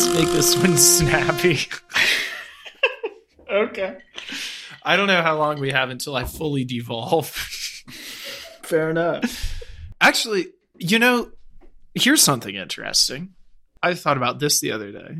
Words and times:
Let's 0.00 0.14
make 0.14 0.28
this 0.28 0.56
one 0.56 0.78
snappy. 0.78 1.58
Okay. 3.50 3.98
I 4.82 4.96
don't 4.96 5.08
know 5.08 5.20
how 5.20 5.36
long 5.36 5.60
we 5.60 5.72
have 5.72 5.90
until 5.90 6.16
I 6.16 6.24
fully 6.24 6.64
devolve. 6.64 7.28
Fair 8.62 8.88
enough. 8.88 9.62
Actually, 10.00 10.46
you 10.78 10.98
know, 10.98 11.32
here's 11.94 12.22
something 12.22 12.54
interesting. 12.54 13.34
I 13.82 13.92
thought 13.92 14.16
about 14.16 14.38
this 14.38 14.58
the 14.60 14.72
other 14.72 14.90
day. 14.90 15.18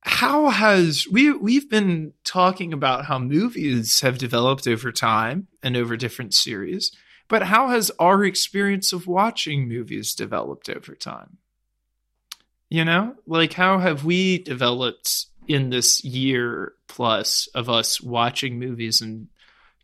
How 0.00 0.48
has 0.48 1.06
we 1.12 1.32
we've 1.32 1.68
been 1.68 2.14
talking 2.24 2.72
about 2.72 3.04
how 3.04 3.18
movies 3.18 4.00
have 4.00 4.16
developed 4.16 4.66
over 4.66 4.92
time 4.92 5.48
and 5.62 5.76
over 5.76 5.98
different 5.98 6.32
series, 6.32 6.90
but 7.28 7.42
how 7.42 7.68
has 7.68 7.90
our 7.98 8.24
experience 8.24 8.94
of 8.94 9.06
watching 9.06 9.68
movies 9.68 10.14
developed 10.14 10.70
over 10.70 10.94
time? 10.94 11.36
You 12.74 12.84
know, 12.84 13.14
like 13.24 13.52
how 13.52 13.78
have 13.78 14.04
we 14.04 14.38
developed 14.38 15.26
in 15.46 15.70
this 15.70 16.02
year 16.02 16.72
plus 16.88 17.46
of 17.54 17.70
us 17.70 18.00
watching 18.00 18.58
movies 18.58 19.00
and 19.00 19.28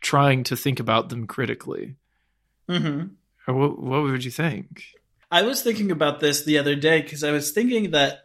trying 0.02 0.42
to 0.44 0.56
think 0.56 0.80
about 0.80 1.08
them 1.08 1.28
critically? 1.28 1.94
hmm 2.68 3.04
what, 3.46 3.80
what 3.80 4.02
would 4.02 4.24
you 4.24 4.32
think? 4.32 4.82
I 5.30 5.42
was 5.42 5.62
thinking 5.62 5.92
about 5.92 6.18
this 6.18 6.42
the 6.42 6.58
other 6.58 6.74
day 6.74 7.00
because 7.00 7.22
I 7.22 7.30
was 7.30 7.52
thinking 7.52 7.92
that 7.92 8.24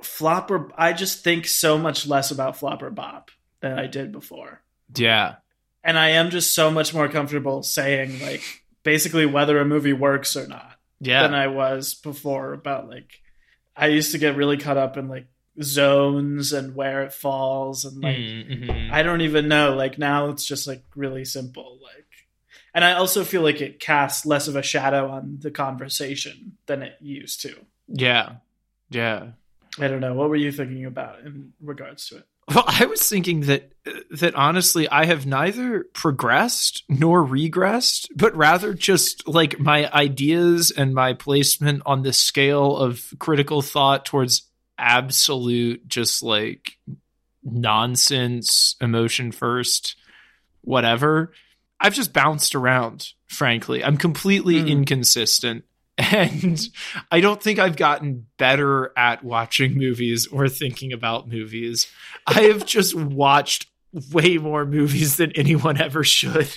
Flopper, 0.00 0.70
I 0.78 0.92
just 0.92 1.24
think 1.24 1.48
so 1.48 1.76
much 1.76 2.06
less 2.06 2.30
about 2.30 2.56
Flopper 2.56 2.90
Bop 2.90 3.32
than 3.62 3.76
I 3.80 3.88
did 3.88 4.12
before. 4.12 4.62
Yeah. 4.96 5.36
And 5.82 5.98
I 5.98 6.10
am 6.10 6.30
just 6.30 6.54
so 6.54 6.70
much 6.70 6.94
more 6.94 7.08
comfortable 7.08 7.64
saying, 7.64 8.20
like, 8.20 8.42
basically 8.84 9.26
whether 9.26 9.58
a 9.58 9.64
movie 9.64 9.92
works 9.92 10.36
or 10.36 10.46
not 10.46 10.76
Yeah. 11.00 11.22
than 11.22 11.34
I 11.34 11.48
was 11.48 11.94
before 11.94 12.52
about, 12.52 12.88
like, 12.88 13.10
I 13.76 13.88
used 13.88 14.12
to 14.12 14.18
get 14.18 14.36
really 14.36 14.56
caught 14.56 14.76
up 14.76 14.96
in, 14.96 15.08
like, 15.08 15.26
zones 15.62 16.52
and 16.52 16.74
where 16.74 17.02
it 17.04 17.12
falls 17.12 17.84
and, 17.84 18.02
like, 18.02 18.16
Mhm. 18.16 18.90
I 18.90 19.02
don't 19.02 19.20
even 19.20 19.46
know. 19.48 19.74
Like 19.74 19.98
now 19.98 20.30
it's 20.30 20.44
just 20.44 20.66
like 20.66 20.82
really 20.96 21.24
simple. 21.24 21.78
Like 21.82 22.06
and 22.74 22.84
I 22.84 22.94
also 22.94 23.22
feel 23.22 23.42
like 23.42 23.60
it 23.60 23.78
casts 23.78 24.26
less 24.26 24.48
of 24.48 24.56
a 24.56 24.62
shadow 24.62 25.08
on 25.10 25.38
the 25.40 25.52
conversation 25.52 26.56
than 26.66 26.82
it 26.82 26.96
used 27.00 27.40
to. 27.42 27.54
yeah. 27.88 28.36
Yeah. 28.90 29.28
I 29.78 29.88
don't 29.88 30.00
know. 30.00 30.14
What 30.14 30.28
were 30.28 30.36
you 30.36 30.50
thinking 30.52 30.84
about 30.84 31.20
in 31.20 31.52
regards 31.60 32.08
to 32.08 32.18
it? 32.18 32.26
Well, 32.52 32.64
I 32.66 32.86
was 32.86 33.06
thinking 33.08 33.42
that 33.42 33.70
that 34.10 34.34
honestly, 34.34 34.88
I 34.88 35.04
have 35.04 35.26
neither 35.26 35.84
progressed 35.92 36.84
nor 36.88 37.22
regressed, 37.24 38.08
but 38.16 38.34
rather 38.34 38.72
just 38.74 39.28
like 39.28 39.58
my 39.58 39.90
ideas 39.92 40.70
and 40.70 40.94
my 40.94 41.12
placement 41.12 41.82
on 41.84 42.02
the 42.02 42.12
scale 42.12 42.76
of 42.76 43.12
critical 43.18 43.60
thought 43.62 44.04
towards 44.06 44.48
absolute, 44.78 45.86
just 45.86 46.22
like 46.22 46.78
nonsense, 47.42 48.76
emotion 48.80 49.32
first, 49.32 49.96
whatever. 50.62 51.32
I've 51.80 51.94
just 51.94 52.12
bounced 52.12 52.54
around. 52.54 53.08
Frankly, 53.26 53.84
I'm 53.84 53.96
completely 53.96 54.60
Hmm. 54.60 54.68
inconsistent. 54.68 55.64
And 55.96 56.60
I 57.12 57.20
don't 57.20 57.40
think 57.42 57.58
I've 57.58 57.76
gotten 57.76 58.26
better 58.36 58.92
at 58.96 59.22
watching 59.22 59.78
movies 59.78 60.26
or 60.26 60.48
thinking 60.48 60.92
about 60.92 61.28
movies. 61.28 61.86
I 62.26 62.42
have 62.42 62.66
just 62.66 62.94
watched 62.94 63.68
way 64.10 64.38
more 64.38 64.64
movies 64.66 65.16
than 65.16 65.32
anyone 65.32 65.80
ever 65.80 66.02
should. 66.02 66.48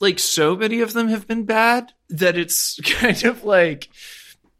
like 0.00 0.18
so 0.18 0.54
many 0.54 0.80
of 0.80 0.92
them 0.92 1.08
have 1.08 1.26
been 1.26 1.44
bad 1.44 1.92
that 2.10 2.36
it's 2.36 2.78
kind 2.84 3.24
of 3.24 3.44
like 3.44 3.88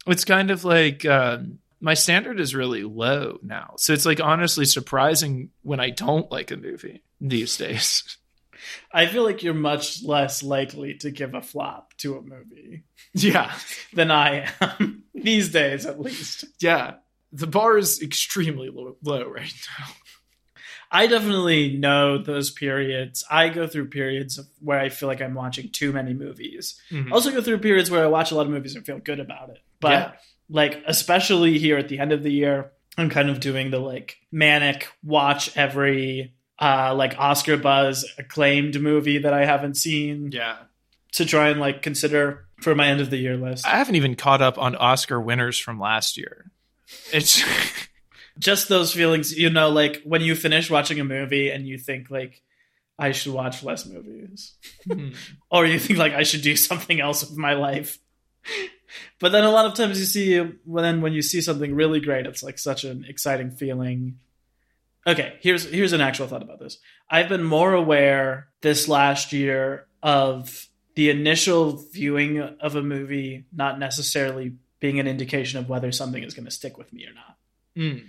it's 0.07 0.25
kind 0.25 0.51
of 0.51 0.63
like 0.63 1.05
um, 1.05 1.59
my 1.79 1.93
standard 1.93 2.39
is 2.39 2.55
really 2.55 2.83
low 2.83 3.39
now. 3.43 3.75
So 3.77 3.93
it's 3.93 4.05
like 4.05 4.19
honestly 4.19 4.65
surprising 4.65 5.49
when 5.61 5.79
I 5.79 5.91
don't 5.91 6.31
like 6.31 6.51
a 6.51 6.57
movie 6.57 7.03
these 7.21 7.57
days. 7.57 8.17
I 8.91 9.05
feel 9.07 9.23
like 9.23 9.43
you're 9.43 9.53
much 9.53 10.03
less 10.03 10.43
likely 10.43 10.95
to 10.95 11.11
give 11.11 11.33
a 11.33 11.41
flop 11.41 11.93
to 11.97 12.17
a 12.17 12.21
movie 12.21 12.83
Yeah. 13.13 13.53
than 13.93 14.11
I 14.11 14.49
am 14.61 15.03
these 15.13 15.49
days, 15.49 15.85
at 15.85 15.99
least. 15.99 16.45
Yeah. 16.59 16.95
The 17.31 17.47
bar 17.47 17.77
is 17.77 18.01
extremely 18.01 18.69
low, 18.69 18.95
low 19.03 19.27
right 19.27 19.53
now. 19.79 19.85
I 20.91 21.07
definitely 21.07 21.75
know 21.77 22.17
those 22.19 22.51
periods. 22.51 23.25
I 23.29 23.49
go 23.49 23.67
through 23.67 23.89
periods 23.89 24.37
of 24.37 24.45
where 24.59 24.79
I 24.79 24.89
feel 24.89 25.07
like 25.09 25.21
I'm 25.21 25.33
watching 25.33 25.69
too 25.71 25.91
many 25.91 26.13
movies. 26.13 26.79
Mhm. 26.91 27.09
I 27.09 27.11
also 27.11 27.31
go 27.31 27.41
through 27.41 27.57
periods 27.57 27.89
where 27.91 28.03
I 28.03 28.07
watch 28.07 28.31
a 28.31 28.35
lot 28.35 28.45
of 28.45 28.51
movies 28.51 28.75
and 28.75 28.85
feel 28.85 28.99
good 28.99 29.19
about 29.19 29.49
it. 29.49 29.57
But 29.81 29.91
Yeah. 29.91 30.11
like 30.47 30.83
especially 30.85 31.57
here 31.57 31.77
at 31.77 31.89
the 31.89 31.99
end 31.99 32.11
of 32.13 32.23
the 32.23 32.31
year, 32.31 32.71
I'm 32.97 33.09
kind 33.09 33.29
of 33.29 33.39
doing 33.41 33.71
the 33.71 33.79
like 33.79 34.17
manic 34.31 34.87
watch 35.03 35.57
every 35.57 36.33
uh 36.59 36.93
like 36.95 37.15
Oscar 37.17 37.57
buzz 37.57 38.05
acclaimed 38.17 38.79
movie 38.81 39.17
that 39.19 39.33
I 39.33 39.45
haven't 39.45 39.75
seen 39.75 40.29
Yeah. 40.31 40.57
to 41.13 41.25
try 41.25 41.49
and 41.49 41.59
like 41.59 41.81
consider 41.81 42.45
for 42.61 42.73
my 42.75 42.87
end 42.87 43.01
of 43.01 43.09
the 43.09 43.17
year 43.17 43.35
list. 43.37 43.65
I 43.67 43.77
haven't 43.77 43.95
even 43.95 44.15
caught 44.15 44.41
up 44.41 44.57
on 44.57 44.75
Oscar 44.75 45.19
winners 45.19 45.57
from 45.57 45.79
last 45.79 46.17
year. 46.17 46.51
It's 47.11 47.43
Just 48.37 48.67
those 48.67 48.93
feelings, 48.93 49.31
you 49.37 49.49
know, 49.49 49.69
like 49.69 50.01
when 50.03 50.19
you 50.21 50.35
finish 50.35 50.69
watching 50.69 50.99
a 50.99 51.05
movie 51.05 51.49
and 51.49 51.65
you 51.65 51.77
think 51.77 52.09
like 52.11 52.41
I 52.99 53.11
should 53.13 53.31
watch 53.33 53.63
less 53.63 53.85
movies. 53.85 54.53
or 55.49 55.65
you 55.65 55.79
think 55.79 55.97
like 55.99 56.11
I 56.13 56.23
should 56.23 56.41
do 56.41 56.55
something 56.57 56.99
else 56.99 57.21
with 57.27 57.37
my 57.37 57.53
life. 57.53 57.97
But 59.19 59.31
then 59.31 59.45
a 59.45 59.51
lot 59.51 59.65
of 59.65 59.73
times 59.73 59.99
you 59.99 60.05
see 60.05 60.37
when 60.65 60.83
then 60.83 61.01
when 61.01 61.13
you 61.13 61.21
see 61.21 61.39
something 61.41 61.73
really 61.75 62.01
great, 62.01 62.25
it's 62.25 62.43
like 62.43 62.57
such 62.59 62.83
an 62.83 63.05
exciting 63.07 63.51
feeling. 63.51 64.19
Okay, 65.07 65.37
here's 65.41 65.69
here's 65.69 65.93
an 65.93 66.01
actual 66.01 66.27
thought 66.27 66.41
about 66.41 66.59
this. 66.59 66.79
I've 67.09 67.29
been 67.29 67.43
more 67.43 67.73
aware 67.73 68.47
this 68.61 68.87
last 68.87 69.31
year 69.33 69.85
of 70.01 70.67
the 70.95 71.09
initial 71.09 71.77
viewing 71.93 72.39
of 72.39 72.75
a 72.75 72.81
movie 72.81 73.45
not 73.53 73.77
necessarily 73.79 74.53
being 74.79 74.99
an 74.99 75.07
indication 75.07 75.59
of 75.59 75.69
whether 75.69 75.91
something 75.91 76.23
is 76.23 76.33
going 76.33 76.45
to 76.45 76.51
stick 76.51 76.77
with 76.77 76.91
me 76.93 77.05
or 77.05 77.13
not 77.13 77.37
Mm. 77.77 78.05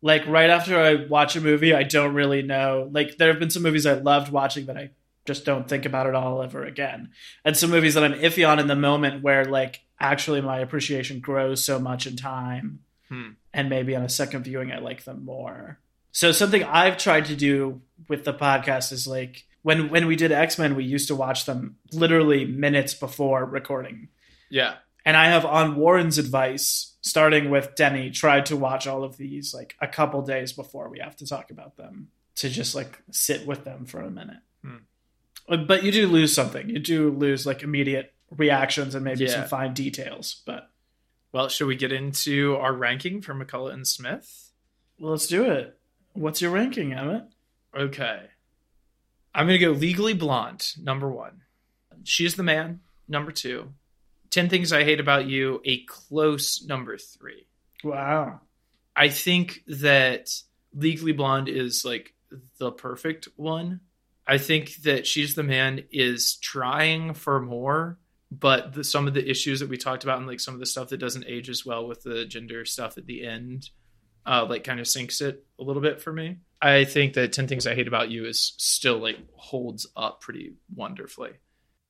like 0.00 0.26
right 0.26 0.48
after 0.48 0.80
I 0.80 1.04
watch 1.06 1.36
a 1.36 1.40
movie, 1.42 1.74
I 1.74 1.82
don't 1.82 2.14
really 2.14 2.40
know. 2.40 2.88
Like 2.90 3.18
there 3.18 3.28
have 3.28 3.38
been 3.38 3.50
some 3.50 3.62
movies 3.62 3.84
I 3.84 3.92
loved 3.94 4.32
watching 4.32 4.64
that 4.66 4.78
I 4.78 4.90
just 5.26 5.44
don't 5.44 5.68
think 5.68 5.84
about 5.84 6.06
it 6.06 6.14
all 6.14 6.42
ever 6.42 6.64
again, 6.64 7.10
and 7.44 7.54
some 7.56 7.68
movies 7.70 7.94
that 7.94 8.04
I'm 8.04 8.14
iffy 8.14 8.48
on 8.48 8.58
in 8.58 8.66
the 8.66 8.74
moment 8.76 9.22
where 9.22 9.44
like 9.44 9.80
actually 10.00 10.40
my 10.40 10.58
appreciation 10.60 11.20
grows 11.20 11.62
so 11.62 11.78
much 11.78 12.06
in 12.06 12.16
time, 12.16 12.80
Hmm. 13.10 13.32
and 13.52 13.68
maybe 13.68 13.94
on 13.94 14.02
a 14.02 14.08
second 14.08 14.44
viewing 14.44 14.72
I 14.72 14.78
like 14.78 15.04
them 15.04 15.24
more. 15.24 15.78
So 16.12 16.32
something 16.32 16.64
I've 16.64 16.98
tried 16.98 17.26
to 17.26 17.36
do 17.36 17.82
with 18.08 18.24
the 18.24 18.34
podcast 18.34 18.92
is 18.92 19.06
like 19.06 19.44
when 19.62 19.88
when 19.90 20.06
we 20.06 20.16
did 20.16 20.32
X 20.32 20.58
Men, 20.58 20.74
we 20.74 20.84
used 20.84 21.08
to 21.08 21.14
watch 21.14 21.44
them 21.46 21.76
literally 21.92 22.44
minutes 22.44 22.94
before 22.94 23.44
recording 23.44 24.08
Yeah. 24.48 24.74
and 25.04 25.16
I 25.16 25.26
have 25.26 25.44
on 25.44 25.76
Warren's 25.76 26.18
advice, 26.18 26.96
starting 27.02 27.50
with 27.50 27.74
Denny, 27.76 28.10
tried 28.10 28.46
to 28.46 28.56
watch 28.56 28.86
all 28.86 29.04
of 29.04 29.16
these 29.16 29.54
like 29.54 29.76
a 29.80 29.86
couple 29.86 30.22
days 30.22 30.52
before 30.52 30.88
we 30.88 30.98
have 31.00 31.16
to 31.16 31.26
talk 31.26 31.50
about 31.50 31.76
them 31.76 32.08
to 32.36 32.48
just 32.48 32.74
like 32.74 33.00
sit 33.10 33.46
with 33.46 33.64
them 33.64 33.84
for 33.86 34.00
a 34.00 34.10
minute. 34.10 34.38
Hmm. 34.64 35.64
But 35.66 35.82
you 35.82 35.92
do 35.92 36.06
lose 36.06 36.32
something. 36.34 36.68
You 36.70 36.78
do 36.78 37.10
lose 37.10 37.44
like 37.46 37.62
immediate 37.62 38.14
reactions 38.30 38.94
and 38.94 39.04
maybe 39.04 39.24
Yeah. 39.24 39.30
some 39.42 39.48
fine 39.48 39.74
details. 39.74 40.42
But 40.46 40.70
Well, 41.32 41.48
should 41.48 41.66
we 41.66 41.76
get 41.76 41.92
into 41.92 42.56
our 42.56 42.72
ranking 42.72 43.20
for 43.22 43.34
McCullah 43.34 43.72
and 43.72 43.86
Smith? 43.86 44.52
well, 44.98 45.12
let's 45.12 45.26
do 45.26 45.44
it. 45.50 45.78
What's 46.20 46.42
your 46.42 46.50
ranking, 46.50 46.92
Emmett? 46.92 47.24
Okay. 47.74 48.20
I'm 49.34 49.46
going 49.46 49.58
to 49.58 49.64
go 49.64 49.72
Legally 49.72 50.12
Blonde, 50.12 50.66
number 50.78 51.08
one. 51.08 51.40
She's 52.04 52.34
the 52.34 52.42
Man, 52.42 52.80
number 53.08 53.32
two. 53.32 53.72
10 54.28 54.50
Things 54.50 54.70
I 54.70 54.84
Hate 54.84 55.00
About 55.00 55.24
You, 55.24 55.62
a 55.64 55.82
close 55.86 56.62
number 56.62 56.98
three. 56.98 57.46
Wow. 57.82 58.40
I 58.94 59.08
think 59.08 59.62
that 59.66 60.28
Legally 60.74 61.12
Blonde 61.12 61.48
is 61.48 61.86
like 61.86 62.12
the 62.58 62.70
perfect 62.70 63.28
one. 63.36 63.80
I 64.26 64.36
think 64.36 64.74
that 64.82 65.06
She's 65.06 65.34
the 65.34 65.42
Man 65.42 65.84
is 65.90 66.36
trying 66.36 67.14
for 67.14 67.40
more, 67.40 67.96
but 68.30 68.74
the, 68.74 68.84
some 68.84 69.08
of 69.08 69.14
the 69.14 69.26
issues 69.26 69.60
that 69.60 69.70
we 69.70 69.78
talked 69.78 70.04
about 70.04 70.18
and 70.18 70.26
like 70.26 70.40
some 70.40 70.52
of 70.52 70.60
the 70.60 70.66
stuff 70.66 70.90
that 70.90 70.98
doesn't 70.98 71.24
age 71.26 71.48
as 71.48 71.64
well 71.64 71.88
with 71.88 72.02
the 72.02 72.26
gender 72.26 72.66
stuff 72.66 72.98
at 72.98 73.06
the 73.06 73.24
end, 73.26 73.70
uh, 74.26 74.46
like 74.48 74.64
kind 74.64 74.80
of 74.80 74.88
sinks 74.88 75.20
it 75.20 75.44
a 75.58 75.62
little 75.62 75.82
bit 75.82 76.00
for 76.00 76.12
me. 76.12 76.38
I 76.62 76.84
think 76.84 77.14
that 77.14 77.32
10 77.32 77.48
Things 77.48 77.66
I 77.66 77.74
Hate 77.74 77.88
About 77.88 78.10
You 78.10 78.26
is 78.26 78.52
still 78.58 78.98
like 78.98 79.18
holds 79.34 79.86
up 79.96 80.20
pretty 80.20 80.54
wonderfully. 80.74 81.32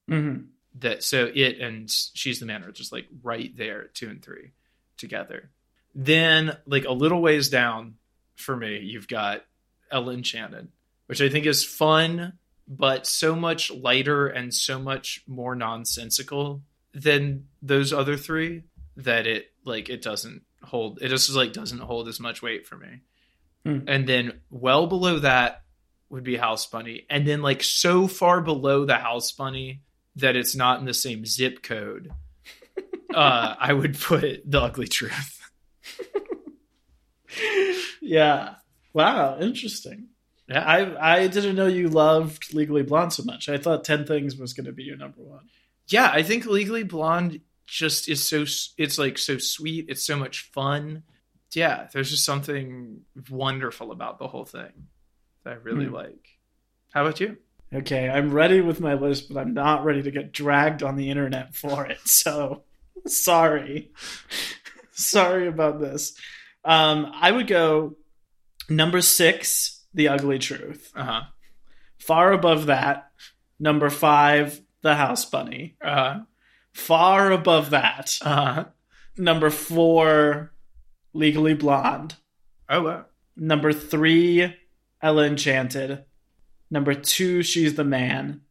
hmm 0.08 0.36
That 0.78 1.02
so 1.02 1.30
it 1.34 1.58
and 1.58 1.90
She's 1.90 2.40
the 2.40 2.46
Man 2.46 2.62
are 2.64 2.72
just 2.72 2.92
like 2.92 3.06
right 3.22 3.56
there, 3.56 3.88
two 3.94 4.08
and 4.08 4.22
three 4.22 4.52
together. 4.96 5.50
Then 5.94 6.56
like 6.66 6.84
a 6.84 6.92
little 6.92 7.20
ways 7.20 7.48
down 7.48 7.94
for 8.36 8.56
me, 8.56 8.78
you've 8.78 9.08
got 9.08 9.44
Ella 9.90 10.12
Enchanted, 10.12 10.68
which 11.06 11.20
I 11.20 11.28
think 11.28 11.46
is 11.46 11.64
fun, 11.64 12.34
but 12.68 13.06
so 13.06 13.34
much 13.34 13.72
lighter 13.72 14.28
and 14.28 14.54
so 14.54 14.78
much 14.78 15.24
more 15.26 15.56
nonsensical 15.56 16.62
than 16.94 17.46
those 17.60 17.92
other 17.92 18.16
three 18.16 18.62
that 18.96 19.26
it 19.26 19.46
like 19.64 19.88
it 19.88 20.02
doesn't 20.02 20.42
hold. 20.70 21.00
It 21.02 21.08
just 21.08 21.31
like 21.31 21.52
doesn't 21.52 21.81
hold 21.81 22.08
as 22.08 22.20
much 22.20 22.43
weight 22.43 22.67
for 22.67 22.76
me. 22.76 23.02
Hmm. 23.64 23.81
And 23.87 24.08
then 24.08 24.40
well 24.50 24.87
below 24.87 25.19
that 25.19 25.62
would 26.08 26.25
be 26.25 26.37
House 26.37 26.67
Bunny, 26.67 27.06
and 27.11 27.26
then 27.26 27.43
like 27.43 27.62
so 27.62 28.06
far 28.08 28.40
below 28.40 28.84
the 28.84 28.96
House 28.96 29.32
Bunny 29.32 29.82
that 30.17 30.37
it's 30.37 30.56
not 30.56 30.81
in 30.81 30.87
the 30.87 30.94
same 30.94 31.25
zip 31.26 31.62
code. 31.62 32.11
uh, 33.14 33.55
I 33.58 33.72
would 33.72 33.99
put 33.99 34.43
the 34.50 34.61
Ugly 34.61 34.88
Truth. 34.88 35.40
yeah. 38.00 38.55
Wow, 38.93 39.38
interesting. 39.38 40.08
Yeah. 40.49 40.64
I 40.64 41.23
I 41.23 41.26
didn't 41.28 41.55
know 41.55 41.69
you 41.69 41.88
loved 41.88 42.52
Legally 42.52 42.82
Blonde 42.82 43.12
so 43.12 43.23
much. 43.23 43.49
I 43.49 43.58
thought 43.58 43.84
Ten 43.84 44.05
Things 44.05 44.37
was 44.37 44.52
going 44.52 44.66
to 44.66 44.73
be 44.73 44.82
your 44.82 44.96
number 44.96 45.23
one. 45.23 45.49
yeah, 45.87 46.11
I 46.12 46.23
think 46.23 46.46
Legally 46.46 46.82
Blonde 46.82 47.40
just 47.70 48.08
is 48.08 48.26
so 48.28 48.44
it's 48.76 48.99
like 48.99 49.17
so 49.19 49.38
sweet. 49.38 49.87
It's 49.88 50.05
so 50.05 50.17
much 50.17 50.50
fun. 50.52 51.05
Yeah, 51.52 51.88
there's 51.93 52.11
just 52.11 52.25
something 52.25 53.00
wonderful 53.31 53.93
about 53.93 54.19
the 54.19 54.28
whole 54.28 54.44
thing 54.44 54.88
that 55.44 55.50
I 55.52 55.56
really 55.56 55.87
Hmm. 55.87 55.94
like. 55.94 56.38
How 56.93 57.02
about 57.02 57.20
you? 57.20 57.37
Okay, 57.72 58.08
I'm 58.08 58.32
ready 58.32 58.61
with 58.61 58.81
my 58.81 58.94
list, 58.94 59.32
but 59.32 59.40
I'm 59.40 59.55
not 59.55 59.84
ready 59.84 60.02
to 60.02 60.11
get 60.11 60.32
dragged 60.32 60.82
on 60.82 60.96
the 60.96 61.11
internet 61.11 61.55
for 61.55 61.87
it. 61.87 61.99
So 62.05 62.64
sorry. 63.06 63.93
sorry 64.93 65.46
about 65.49 65.81
this. 65.81 66.14
Um, 66.64 67.11
I 67.14 67.31
would 67.32 67.46
go 67.46 67.96
number 68.69 69.00
six, 69.00 69.84
The 69.94 70.08
Ugly 70.08 70.38
Truth. 70.40 70.93
Uh 70.94 71.05
huh. 71.05 71.20
Far 71.99 72.32
above 72.32 72.66
that, 72.66 73.11
number 73.58 73.90
five, 73.90 74.61
The 74.82 74.94
House 74.94 75.25
Bunny. 75.25 75.76
Uh 75.81 76.20
Far 76.72 77.32
above 77.32 77.70
that, 77.70 78.19
huh. 78.22 78.67
number 79.17 79.50
four, 79.50 80.52
Legally 81.12 81.55
Blonde. 81.55 82.14
Oh 82.69 82.82
wow. 82.82 83.05
Number 83.37 83.72
three, 83.72 84.55
Ella 85.02 85.25
Enchanted. 85.26 86.05
Number 86.70 86.94
two, 86.94 87.43
She's 87.43 87.75
the 87.75 87.84
Man. 87.84 88.43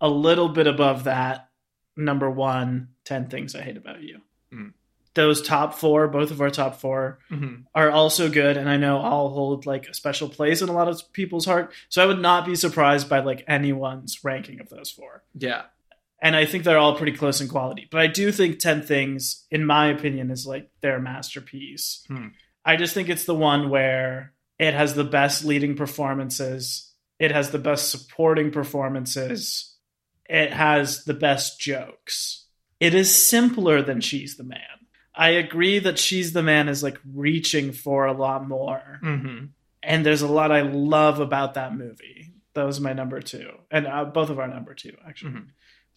A 0.00 0.08
little 0.08 0.48
bit 0.48 0.66
above 0.66 1.04
that, 1.04 1.48
number 1.96 2.30
one, 2.30 2.88
10 3.04 3.28
Things 3.28 3.54
I 3.54 3.62
Hate 3.62 3.76
About 3.76 4.02
You. 4.02 4.20
Mm. 4.52 4.72
Those 5.14 5.42
top 5.42 5.74
four, 5.74 6.06
both 6.08 6.30
of 6.30 6.40
our 6.40 6.50
top 6.50 6.80
four, 6.80 7.18
hmm 7.28 7.56
are 7.74 7.90
also 7.90 8.28
good. 8.28 8.56
And 8.56 8.68
I 8.68 8.76
know 8.76 9.00
I'll 9.00 9.28
hold 9.28 9.66
like 9.66 9.88
a 9.88 9.94
special 9.94 10.28
place 10.28 10.62
in 10.62 10.68
a 10.68 10.72
lot 10.72 10.88
of 10.88 11.12
people's 11.12 11.44
heart. 11.44 11.72
So 11.88 12.02
I 12.02 12.06
would 12.06 12.20
not 12.20 12.46
be 12.46 12.54
surprised 12.56 13.08
by 13.08 13.20
like 13.20 13.44
anyone's 13.46 14.22
ranking 14.24 14.60
of 14.60 14.68
those 14.68 14.90
four. 14.90 15.22
Yeah. 15.36 15.62
And 16.20 16.34
I 16.34 16.46
think 16.46 16.64
they're 16.64 16.78
all 16.78 16.96
pretty 16.96 17.16
close 17.16 17.40
in 17.40 17.48
quality. 17.48 17.86
But 17.90 18.00
I 18.00 18.08
do 18.08 18.32
think 18.32 18.58
10 18.58 18.82
Things, 18.82 19.46
in 19.50 19.64
my 19.64 19.86
opinion, 19.88 20.30
is 20.30 20.46
like 20.46 20.68
their 20.80 20.98
masterpiece. 21.00 22.04
Hmm. 22.08 22.28
I 22.64 22.76
just 22.76 22.92
think 22.92 23.08
it's 23.08 23.24
the 23.24 23.34
one 23.34 23.70
where 23.70 24.32
it 24.58 24.74
has 24.74 24.94
the 24.94 25.04
best 25.04 25.44
leading 25.44 25.76
performances, 25.76 26.92
it 27.18 27.30
has 27.30 27.50
the 27.50 27.58
best 27.58 27.90
supporting 27.90 28.50
performances, 28.50 29.76
it 30.28 30.52
has 30.52 31.04
the 31.04 31.14
best 31.14 31.60
jokes. 31.60 32.46
It 32.80 32.94
is 32.94 33.14
simpler 33.14 33.82
than 33.82 34.00
She's 34.00 34.36
the 34.36 34.44
Man. 34.44 34.60
I 35.14 35.30
agree 35.30 35.78
that 35.80 35.98
She's 35.98 36.32
the 36.32 36.42
Man 36.42 36.68
is 36.68 36.82
like 36.82 36.98
reaching 37.14 37.72
for 37.72 38.06
a 38.06 38.12
lot 38.12 38.46
more. 38.48 38.98
hmm 39.02 39.46
And 39.82 40.04
there's 40.04 40.22
a 40.22 40.28
lot 40.28 40.52
I 40.52 40.62
love 40.62 41.20
about 41.20 41.54
that 41.54 41.74
movie. 41.76 42.32
That 42.54 42.66
was 42.66 42.80
my 42.80 42.92
number 42.92 43.20
two. 43.20 43.50
And 43.70 43.86
uh, 43.86 44.04
both 44.06 44.30
of 44.30 44.38
our 44.40 44.48
number 44.48 44.74
two, 44.74 44.96
actually 45.06 45.32
Mhm. 45.32 45.46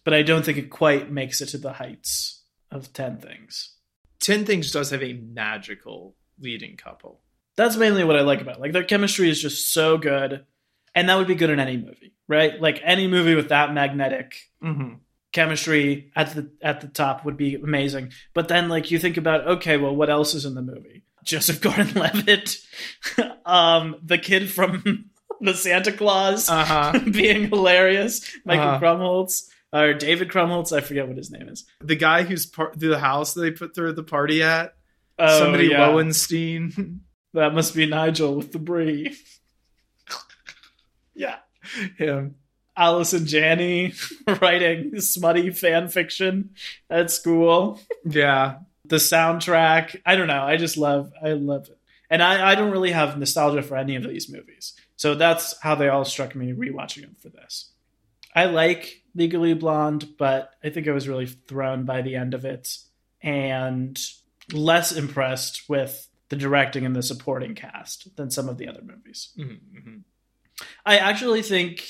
But 0.04 0.14
I 0.14 0.22
don't 0.22 0.44
think 0.44 0.58
it 0.58 0.70
quite 0.70 1.10
makes 1.10 1.40
it 1.40 1.46
to 1.50 1.58
the 1.58 1.74
heights 1.74 2.42
of 2.70 2.92
10 2.92 3.18
things. 3.18 3.74
Ten 4.20 4.44
Things 4.46 4.70
does 4.70 4.90
have 4.90 5.02
a 5.02 5.14
magical 5.14 6.14
leading 6.40 6.76
couple. 6.76 7.20
That's 7.56 7.76
mainly 7.76 8.04
what 8.04 8.16
I 8.16 8.20
like 8.22 8.40
about 8.40 8.56
it. 8.56 8.60
Like 8.60 8.72
their 8.72 8.84
chemistry 8.84 9.28
is 9.28 9.42
just 9.42 9.72
so 9.72 9.98
good. 9.98 10.44
And 10.94 11.08
that 11.08 11.16
would 11.18 11.26
be 11.26 11.34
good 11.34 11.50
in 11.50 11.58
any 11.58 11.76
movie, 11.76 12.14
right? 12.28 12.60
Like 12.60 12.80
any 12.84 13.08
movie 13.08 13.34
with 13.34 13.48
that 13.48 13.74
magnetic 13.74 14.36
Mm-hmm. 14.62 14.94
chemistry 15.32 16.12
at 16.14 16.34
the 16.34 16.50
at 16.62 16.80
the 16.82 16.86
top 16.88 17.24
would 17.24 17.36
be 17.36 17.56
amazing. 17.56 18.12
But 18.32 18.46
then 18.48 18.68
like 18.68 18.90
you 18.92 18.98
think 19.00 19.16
about 19.16 19.46
okay, 19.56 19.76
well 19.76 19.94
what 19.96 20.08
else 20.10 20.34
is 20.34 20.44
in 20.44 20.54
the 20.54 20.62
movie? 20.62 21.02
Joseph 21.24 21.60
Gordon-Levitt, 21.60 22.56
um 23.46 23.96
the 24.04 24.18
kid 24.18 24.50
from 24.50 25.10
the 25.40 25.54
Santa 25.54 25.90
Claus 25.92 26.48
Uh 26.48 26.64
huh. 26.64 26.98
being 27.10 27.48
hilarious, 27.48 28.20
Michael 28.44 28.68
Uh-huh. 28.68 28.80
Krumholtz 28.80 29.48
or 29.72 29.94
David 29.94 30.28
Krumholtz, 30.28 30.76
I 30.76 30.80
forget 30.80 31.08
what 31.08 31.16
his 31.16 31.30
name 31.30 31.48
is. 31.48 31.64
the 31.80 31.96
guy 31.96 32.22
who's 32.24 32.46
part 32.46 32.78
through 32.78 32.90
the 32.90 32.98
house 32.98 33.34
that 33.34 33.40
they 33.40 33.50
put 33.50 33.74
through 33.74 33.92
the 33.94 34.02
party 34.02 34.42
at. 34.42 34.74
Oh, 35.18 35.38
Somebody 35.38 35.68
yeah. 35.68 35.86
Lowenstein. 35.86 37.00
That 37.34 37.54
must 37.54 37.74
be 37.74 37.86
Nigel 37.86 38.34
with 38.34 38.52
the 38.52 38.58
brie. 38.58 39.16
yeah. 41.14 41.36
Him. 41.96 42.34
Allison 42.76 43.26
Janney 43.26 43.94
writing 44.42 45.00
smutty 45.00 45.50
fan 45.50 45.88
fiction 45.88 46.50
at 46.90 47.10
school. 47.10 47.80
Yeah. 48.04 48.58
The 48.84 48.96
soundtrack. 48.96 50.00
I 50.04 50.16
don't 50.16 50.26
know. 50.26 50.42
I 50.42 50.56
just 50.56 50.76
love 50.76 51.12
I 51.22 51.30
love 51.32 51.68
it. 51.68 51.78
And 52.10 52.22
I, 52.22 52.50
I 52.50 52.54
don't 52.54 52.70
really 52.70 52.90
have 52.90 53.18
nostalgia 53.18 53.62
for 53.62 53.76
any 53.78 53.96
of 53.96 54.02
these 54.02 54.28
movies. 54.28 54.74
So 54.96 55.14
that's 55.14 55.58
how 55.60 55.74
they 55.74 55.88
all 55.88 56.04
struck 56.04 56.34
me 56.34 56.52
rewatching 56.52 57.00
them 57.00 57.16
for 57.22 57.30
this. 57.30 57.70
I 58.34 58.44
like 58.44 59.01
Legally 59.14 59.54
Blonde, 59.54 60.16
but 60.18 60.52
I 60.64 60.70
think 60.70 60.88
I 60.88 60.92
was 60.92 61.08
really 61.08 61.26
thrown 61.26 61.84
by 61.84 62.02
the 62.02 62.16
end 62.16 62.34
of 62.34 62.44
it 62.44 62.76
and 63.22 63.98
less 64.52 64.92
impressed 64.92 65.68
with 65.68 66.08
the 66.28 66.36
directing 66.36 66.86
and 66.86 66.96
the 66.96 67.02
supporting 67.02 67.54
cast 67.54 68.16
than 68.16 68.30
some 68.30 68.48
of 68.48 68.58
the 68.58 68.68
other 68.68 68.82
movies. 68.82 69.30
Mm-hmm. 69.38 69.98
I 70.86 70.98
actually 70.98 71.42
think 71.42 71.82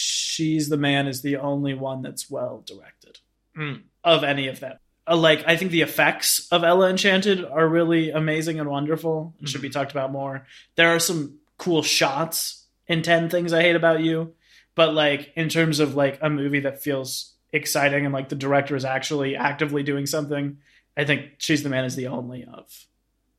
She's 0.00 0.68
the 0.68 0.76
Man 0.76 1.08
is 1.08 1.22
the 1.22 1.38
only 1.38 1.74
one 1.74 2.02
that's 2.02 2.30
well 2.30 2.62
directed 2.64 3.18
Mm. 3.56 3.82
of 4.04 4.22
any 4.22 4.46
of 4.46 4.60
them. 4.60 4.76
Uh, 5.08 5.16
Like, 5.16 5.42
I 5.48 5.56
think 5.56 5.72
the 5.72 5.80
effects 5.80 6.46
of 6.52 6.62
Ella 6.62 6.88
Enchanted 6.90 7.44
are 7.44 7.66
really 7.66 8.10
amazing 8.12 8.60
and 8.60 8.68
wonderful 8.70 9.34
and 9.40 9.48
should 9.48 9.62
be 9.62 9.70
talked 9.70 9.90
about 9.90 10.12
more. 10.12 10.46
There 10.76 10.94
are 10.94 11.00
some 11.00 11.38
cool 11.56 11.82
shots 11.82 12.66
in 12.86 13.02
10 13.02 13.28
Things 13.30 13.52
I 13.52 13.62
Hate 13.62 13.74
About 13.74 13.98
You, 14.00 14.34
but 14.78 14.94
like, 14.94 15.32
in 15.34 15.48
terms 15.48 15.80
of 15.80 15.96
like 15.96 16.20
a 16.22 16.30
movie 16.30 16.60
that 16.60 16.80
feels 16.80 17.34
exciting 17.52 18.04
and 18.04 18.14
like 18.14 18.28
the 18.28 18.36
director 18.36 18.76
is 18.76 18.84
actually 18.84 19.34
actively 19.34 19.82
doing 19.82 20.06
something, 20.06 20.58
I 20.96 21.04
think 21.04 21.32
She's 21.38 21.64
the 21.64 21.68
Man 21.68 21.84
is 21.84 21.96
the 21.96 22.06
only 22.06 22.44
of. 22.44 22.86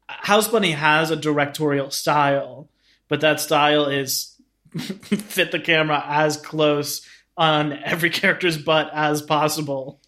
House 0.10 0.50
Bunny 0.50 0.72
has 0.72 1.12
a 1.12 1.15
directorial 1.15 1.91
style, 1.91 2.67
but 3.08 3.22
that 3.22 3.39
style 3.39 3.86
is 3.86 4.36
fit 4.75 5.53
the 5.53 5.62
camera 5.62 6.03
as 6.05 6.36
close 6.36 7.08
on 7.38 7.72
every 7.72 8.10
character's 8.10 8.58
butt 8.58 8.89
as 8.93 9.22
possible. 9.22 10.01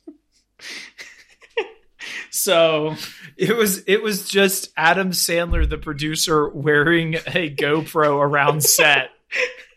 so 2.30 2.98
It 3.38 3.56
was 3.56 3.86
it 3.88 4.04
was 4.04 4.28
just 4.28 4.70
Adam 4.76 5.12
Sandler, 5.12 5.68
the 5.68 5.78
producer, 5.78 6.50
wearing 6.50 7.16
a 7.16 7.50
GoPro 7.50 8.20
around 8.20 8.66
set. 8.66 9.12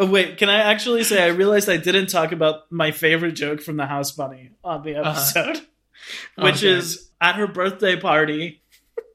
Oh, 0.00 0.06
wait, 0.06 0.38
can 0.38 0.48
I 0.48 0.60
actually 0.60 1.04
say 1.04 1.22
I 1.22 1.26
realized 1.28 1.68
I 1.68 1.76
didn't 1.76 2.06
talk 2.06 2.32
about 2.32 2.72
my 2.72 2.90
favorite 2.90 3.32
joke 3.32 3.60
from 3.60 3.76
the 3.76 3.84
House 3.84 4.12
Bunny 4.12 4.50
on 4.64 4.82
the 4.82 4.94
episode, 4.96 5.60
which 6.38 6.56
Okay. 6.64 6.68
is 6.68 7.10
at 7.20 7.34
her 7.34 7.46
birthday 7.46 7.96
party. 8.00 8.62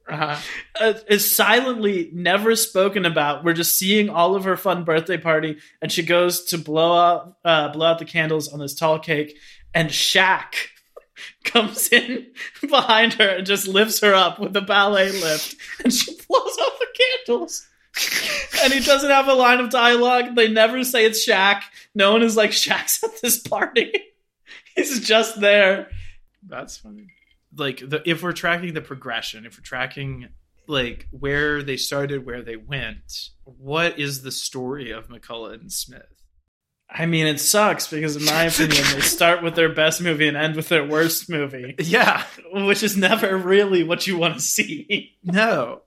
Uh-huh. 0.07 0.37
Uh, 0.79 0.93
is 1.09 1.35
silently 1.35 2.11
never 2.13 2.55
spoken 2.55 3.03
about. 3.05 3.43
We're 3.43 3.53
just 3.53 3.75
seeing 3.75 4.07
all 4.07 4.35
of 4.35 4.43
her 4.43 4.55
fun 4.55 4.83
birthday 4.83 5.17
party, 5.17 5.57
and 5.81 5.91
she 5.91 6.03
goes 6.03 6.45
to 6.45 6.59
blow 6.59 6.93
out 6.95 7.37
uh, 7.43 7.69
blow 7.69 7.87
out 7.87 7.97
the 7.97 8.05
candles 8.05 8.53
on 8.53 8.59
this 8.59 8.75
tall 8.75 8.99
cake, 8.99 9.35
and 9.73 9.89
Shaq 9.89 10.53
comes 11.43 11.87
in 11.91 12.27
behind 12.69 13.13
her 13.13 13.27
and 13.27 13.47
just 13.47 13.67
lifts 13.67 14.01
her 14.01 14.13
up 14.13 14.37
with 14.37 14.55
a 14.55 14.61
ballet 14.61 15.11
lift, 15.11 15.55
and 15.83 15.91
she 15.91 16.11
blows 16.29 16.57
out 16.61 16.77
the 16.77 16.87
candles. 17.25 17.67
And 18.63 18.73
he 18.73 18.79
doesn't 18.79 19.09
have 19.09 19.27
a 19.27 19.33
line 19.33 19.59
of 19.59 19.69
dialogue. 19.69 20.35
They 20.35 20.47
never 20.49 20.83
say 20.83 21.05
it's 21.05 21.27
Shaq. 21.27 21.61
No 21.93 22.13
one 22.13 22.23
is 22.23 22.35
like 22.35 22.51
Shaq's 22.51 23.03
at 23.03 23.21
this 23.21 23.37
party. 23.39 23.91
He's 24.75 25.05
just 25.07 25.39
there. 25.39 25.89
That's 26.43 26.77
funny. 26.77 27.07
Like 27.55 27.77
the 27.87 28.01
if 28.09 28.21
we're 28.23 28.33
tracking 28.33 28.73
the 28.73 28.81
progression, 28.81 29.45
if 29.45 29.57
we're 29.57 29.63
tracking 29.63 30.29
like 30.67 31.07
where 31.11 31.63
they 31.63 31.77
started, 31.77 32.25
where 32.25 32.41
they 32.41 32.55
went, 32.57 33.29
what 33.43 33.99
is 33.99 34.23
the 34.23 34.31
story 34.31 34.91
of 34.91 35.07
McCullah 35.07 35.53
and 35.53 35.71
Smith? 35.71 36.01
I 36.89 37.05
mean, 37.07 37.25
it 37.27 37.39
sucks 37.39 37.87
because, 37.87 38.15
in 38.15 38.25
my 38.25 38.43
opinion, 38.43 38.83
they 38.93 39.01
start 39.01 39.41
with 39.41 39.55
their 39.55 39.73
best 39.73 40.01
movie 40.01 40.27
and 40.27 40.37
end 40.37 40.55
with 40.55 40.69
their 40.69 40.85
worst 40.85 41.29
movie, 41.29 41.75
Yeah. 41.79 42.23
which 42.53 42.83
is 42.83 42.95
never 42.95 43.35
really 43.37 43.83
what 43.83 44.05
you 44.05 44.17
want 44.17 44.35
to 44.35 44.39
see. 44.39 45.15
No. 45.23 45.81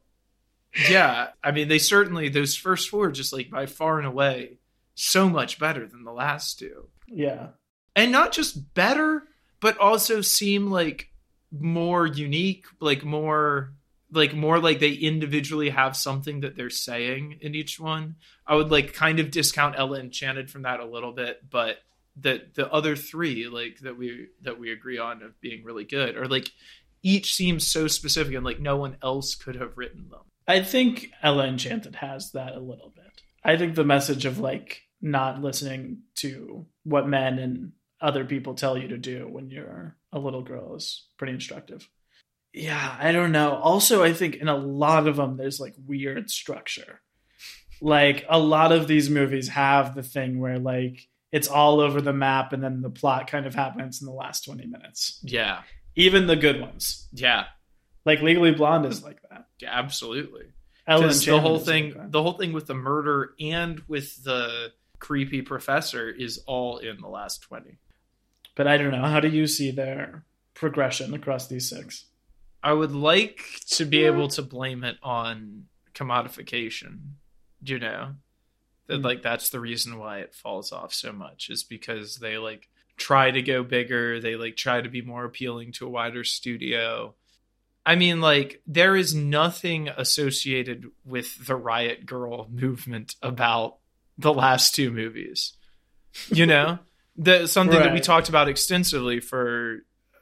Yeah. 0.89 1.29
I 1.43 1.51
mean, 1.51 1.69
they 1.69 1.79
certainly 1.79 2.29
those 2.29 2.57
first 2.57 2.89
four 2.89 3.11
just 3.11 3.33
like 3.33 3.51
by 3.51 3.67
far 3.67 3.99
and 3.99 4.07
away 4.07 4.59
so 4.95 5.29
much 5.29 5.59
better 5.59 5.87
than 5.87 6.05
the 6.05 6.13
last 6.13 6.59
two. 6.59 6.89
Yeah. 7.07 7.49
And 7.97 8.13
not 8.13 8.33
just 8.33 8.75
better, 8.75 9.25
but 9.61 9.79
also 9.79 10.21
seem 10.21 10.71
like 10.71 11.11
more 11.51 12.07
unique, 12.07 12.67
like 12.81 13.05
more 13.05 13.73
like 14.11 14.35
more 14.35 14.59
like 14.59 14.79
they 14.79 14.93
individually 14.93 15.69
have 15.69 15.97
something 15.97 16.41
that 16.41 16.57
they're 16.57 16.71
saying 16.71 17.39
in 17.41 17.55
each 17.55 17.79
one. 17.79 18.17
I 18.47 18.55
would 18.55 18.71
like 18.71 18.95
kind 18.95 19.21
of 19.21 19.31
discount 19.31 19.79
Ella 19.79 20.01
Enchanted 20.01 20.51
from 20.51 20.63
that 20.63 20.81
a 20.81 20.87
little 20.87 21.13
bit, 21.13 21.49
but 21.49 21.79
the 22.21 22.43
the 22.55 22.71
other 22.73 22.97
three 22.97 23.49
like 23.49 23.79
that 23.81 23.97
we 23.97 24.29
that 24.43 24.59
we 24.59 24.73
agree 24.73 24.99
on 24.99 25.23
of 25.23 25.41
being 25.41 25.63
really 25.63 25.85
good 25.85 26.17
or 26.17 26.27
like 26.27 26.51
each 27.03 27.35
seems 27.35 27.67
so 27.67 27.87
specific 27.87 28.35
and 28.35 28.45
like 28.45 28.59
no 28.59 28.77
one 28.77 28.97
else 29.03 29.35
could 29.35 29.55
have 29.55 29.77
written 29.77 30.09
them. 30.11 30.21
I 30.49 30.63
think 30.63 31.11
Ella 31.23 31.47
Enchanted 31.47 31.97
has 31.97 32.33
that 32.33 32.55
a 32.55 32.61
little 32.61 32.93
bit. 32.97 33.23
I 33.45 33.57
think 33.57 33.75
the 33.75 33.85
message 33.85 34.25
of 34.25 34.39
like 34.39 34.83
not 35.01 35.43
listening 35.43 35.99
to 36.17 36.67
what 36.85 37.07
men 37.07 37.39
and 37.39 37.73
other 38.01 38.25
people 38.25 38.55
tell 38.55 38.77
you 38.77 38.89
to 38.89 38.97
do 38.97 39.29
when 39.29 39.51
you're 39.51 39.97
a 40.13 40.19
little 40.19 40.43
girl 40.43 40.75
is 40.75 41.07
pretty 41.19 41.35
instructive. 41.35 41.89
Yeah, 42.55 42.97
I 42.99 43.13
don't 43.13 43.33
know. 43.33 43.55
Also, 43.57 44.03
I 44.03 44.13
think 44.13 44.37
in 44.37 44.49
a 44.49 44.57
lot 44.57 45.07
of 45.07 45.17
them, 45.17 45.37
there's 45.37 45.61
like 45.61 45.75
weird 45.87 46.31
structure. 46.31 47.03
Like 47.81 48.25
a 48.29 48.39
lot 48.39 48.73
of 48.73 48.89
these 48.89 49.11
movies 49.11 49.49
have 49.49 49.95
the 49.95 50.03
thing 50.03 50.41
where 50.41 50.59
like 50.59 51.09
it's 51.31 51.49
all 51.49 51.81
over 51.81 52.01
the 52.01 52.13
map 52.13 52.53
and 52.53 52.65
then 52.65 52.81
the 52.81 52.91
plot 52.91 53.31
kind 53.31 53.47
of 53.47 53.55
happens 53.55 54.01
in 54.01 54.07
the 54.07 54.13
last 54.13 54.47
20 54.47 54.67
minutes. 54.67 55.21
Yeah. 55.23 55.61
Even 55.95 56.27
the 56.27 56.37
good 56.37 56.61
ones. 56.61 57.07
Yeah. 57.13 57.45
Like 58.07 58.23
Legally 58.23 58.53
Blonde 58.53 58.87
is 58.87 59.03
like 59.03 59.19
that. 59.31 59.48
Yeah, 59.61 59.71
absolutely. 59.73 60.47
Ellen 60.87 61.03
Because 61.09 61.25
the 61.25 61.41
whole 61.41 61.59
thing 61.59 61.85
like 61.87 61.95
that. 61.95 62.13
the 62.13 62.23
whole 62.23 62.33
thing 62.33 62.53
with 62.53 62.67
the 62.67 62.75
murder 62.75 63.35
and 63.41 63.81
with 63.89 64.23
the 64.25 64.73
creepy 64.99 65.43
professor 65.43 66.09
is 66.09 66.39
all 66.47 66.79
in 66.79 67.01
the 67.01 67.09
last 67.09 67.43
20. 67.43 67.79
But 68.57 68.67
I 68.67 68.77
don't 68.79 68.91
know. 68.93 69.05
How 69.05 69.21
do 69.21 69.29
you 69.29 69.47
see 69.47 69.71
their 69.71 70.25
progression 70.55 71.15
across 71.15 71.47
these 71.47 71.69
six? 71.69 72.07
I 72.63 72.73
would 72.73 72.93
like 72.93 73.41
to 73.71 73.85
be 73.85 74.05
able 74.05 74.29
to 74.29 74.43
blame 74.43 74.83
it 74.83 74.97
on 75.03 75.67
commodification. 75.95 76.99
You 77.63 77.79
know, 77.79 78.15
that 78.87 79.01
Mm. 79.01 79.05
like 79.05 79.23
that's 79.23 79.51
the 79.51 79.61
reason 79.61 79.99
why 79.99 80.19
it 80.21 80.35
falls 80.35 80.73
off 80.73 80.93
so 80.95 81.13
much 81.13 81.51
is 81.51 81.63
because 81.65 82.17
they 82.17 82.39
like 82.39 82.69
try 82.97 83.31
to 83.31 83.43
go 83.43 83.63
bigger. 83.63 84.21
They 84.21 84.37
like 84.37 84.57
try 84.57 84.81
to 84.81 84.89
be 84.89 85.03
more 85.03 85.25
appealing 85.25 85.73
to 85.73 85.87
a 85.87 85.91
wider 85.91 86.25
studio. 86.25 87.15
I 87.89 87.97
mean, 87.97 88.21
like 88.21 88.61
there 88.67 88.95
is 88.97 89.15
nothing 89.15 89.89
associated 89.89 90.87
with 91.07 91.47
the 91.47 91.57
Riot 91.57 92.05
Grrrl 92.05 92.51
movement 92.51 93.17
about 93.23 93.79
the 94.19 94.33
last 94.35 94.75
two 94.75 94.91
movies. 94.91 95.55
You 96.29 96.45
know, 96.45 96.79
the 97.17 97.47
something 97.47 97.79
that 97.79 97.93
we 97.93 98.01
talked 98.01 98.29
about 98.29 98.49
extensively 98.49 99.21
for 99.21 99.79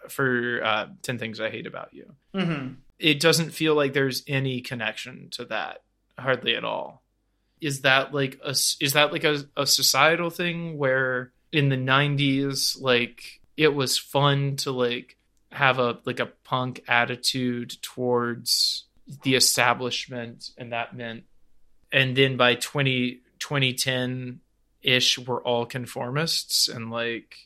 for 0.09 0.61
uh, 0.65 0.87
10 1.03 1.19
things 1.19 1.41
i 1.41 1.51
hate 1.51 1.67
about 1.67 1.93
you 1.93 2.15
Mm-hmm. 2.35 2.75
it 2.99 3.19
doesn't 3.19 3.51
feel 3.51 3.75
like 3.75 3.93
there's 3.93 4.23
any 4.29 4.61
connection 4.61 5.29
to 5.33 5.47
that 5.47 5.83
hardly 6.19 6.55
at 6.55 6.65
all 6.65 7.03
is 7.61 7.81
that 7.81 8.15
like 8.15 8.39
a 8.45 8.51
is 8.51 8.93
that 8.93 9.11
like 9.11 9.25
a, 9.25 9.45
a 9.57 9.67
societal 9.67 10.31
thing 10.31 10.79
where 10.79 11.33
in 11.51 11.71
the 11.71 11.77
90s 11.77 12.81
like 12.81 13.41
it 13.57 13.75
was 13.75 13.99
fun 13.99 14.57
to 14.57 14.71
like 14.71 15.17
have 15.53 15.79
a 15.79 15.99
like 16.05 16.21
a 16.21 16.27
punk 16.45 16.83
attitude 16.89 17.77
towards 17.83 18.85
the 19.23 19.35
establishment 19.37 20.51
and 20.59 20.73
that 20.73 20.95
meant 20.97 21.25
and 21.93 22.17
then 22.17 22.37
by 22.37 22.55
20 22.57 23.21
2010 23.39 24.41
ish 24.83 25.19
we're 25.19 25.43
all 25.43 25.67
conformists 25.67 26.69
and 26.69 26.91
like 26.91 27.37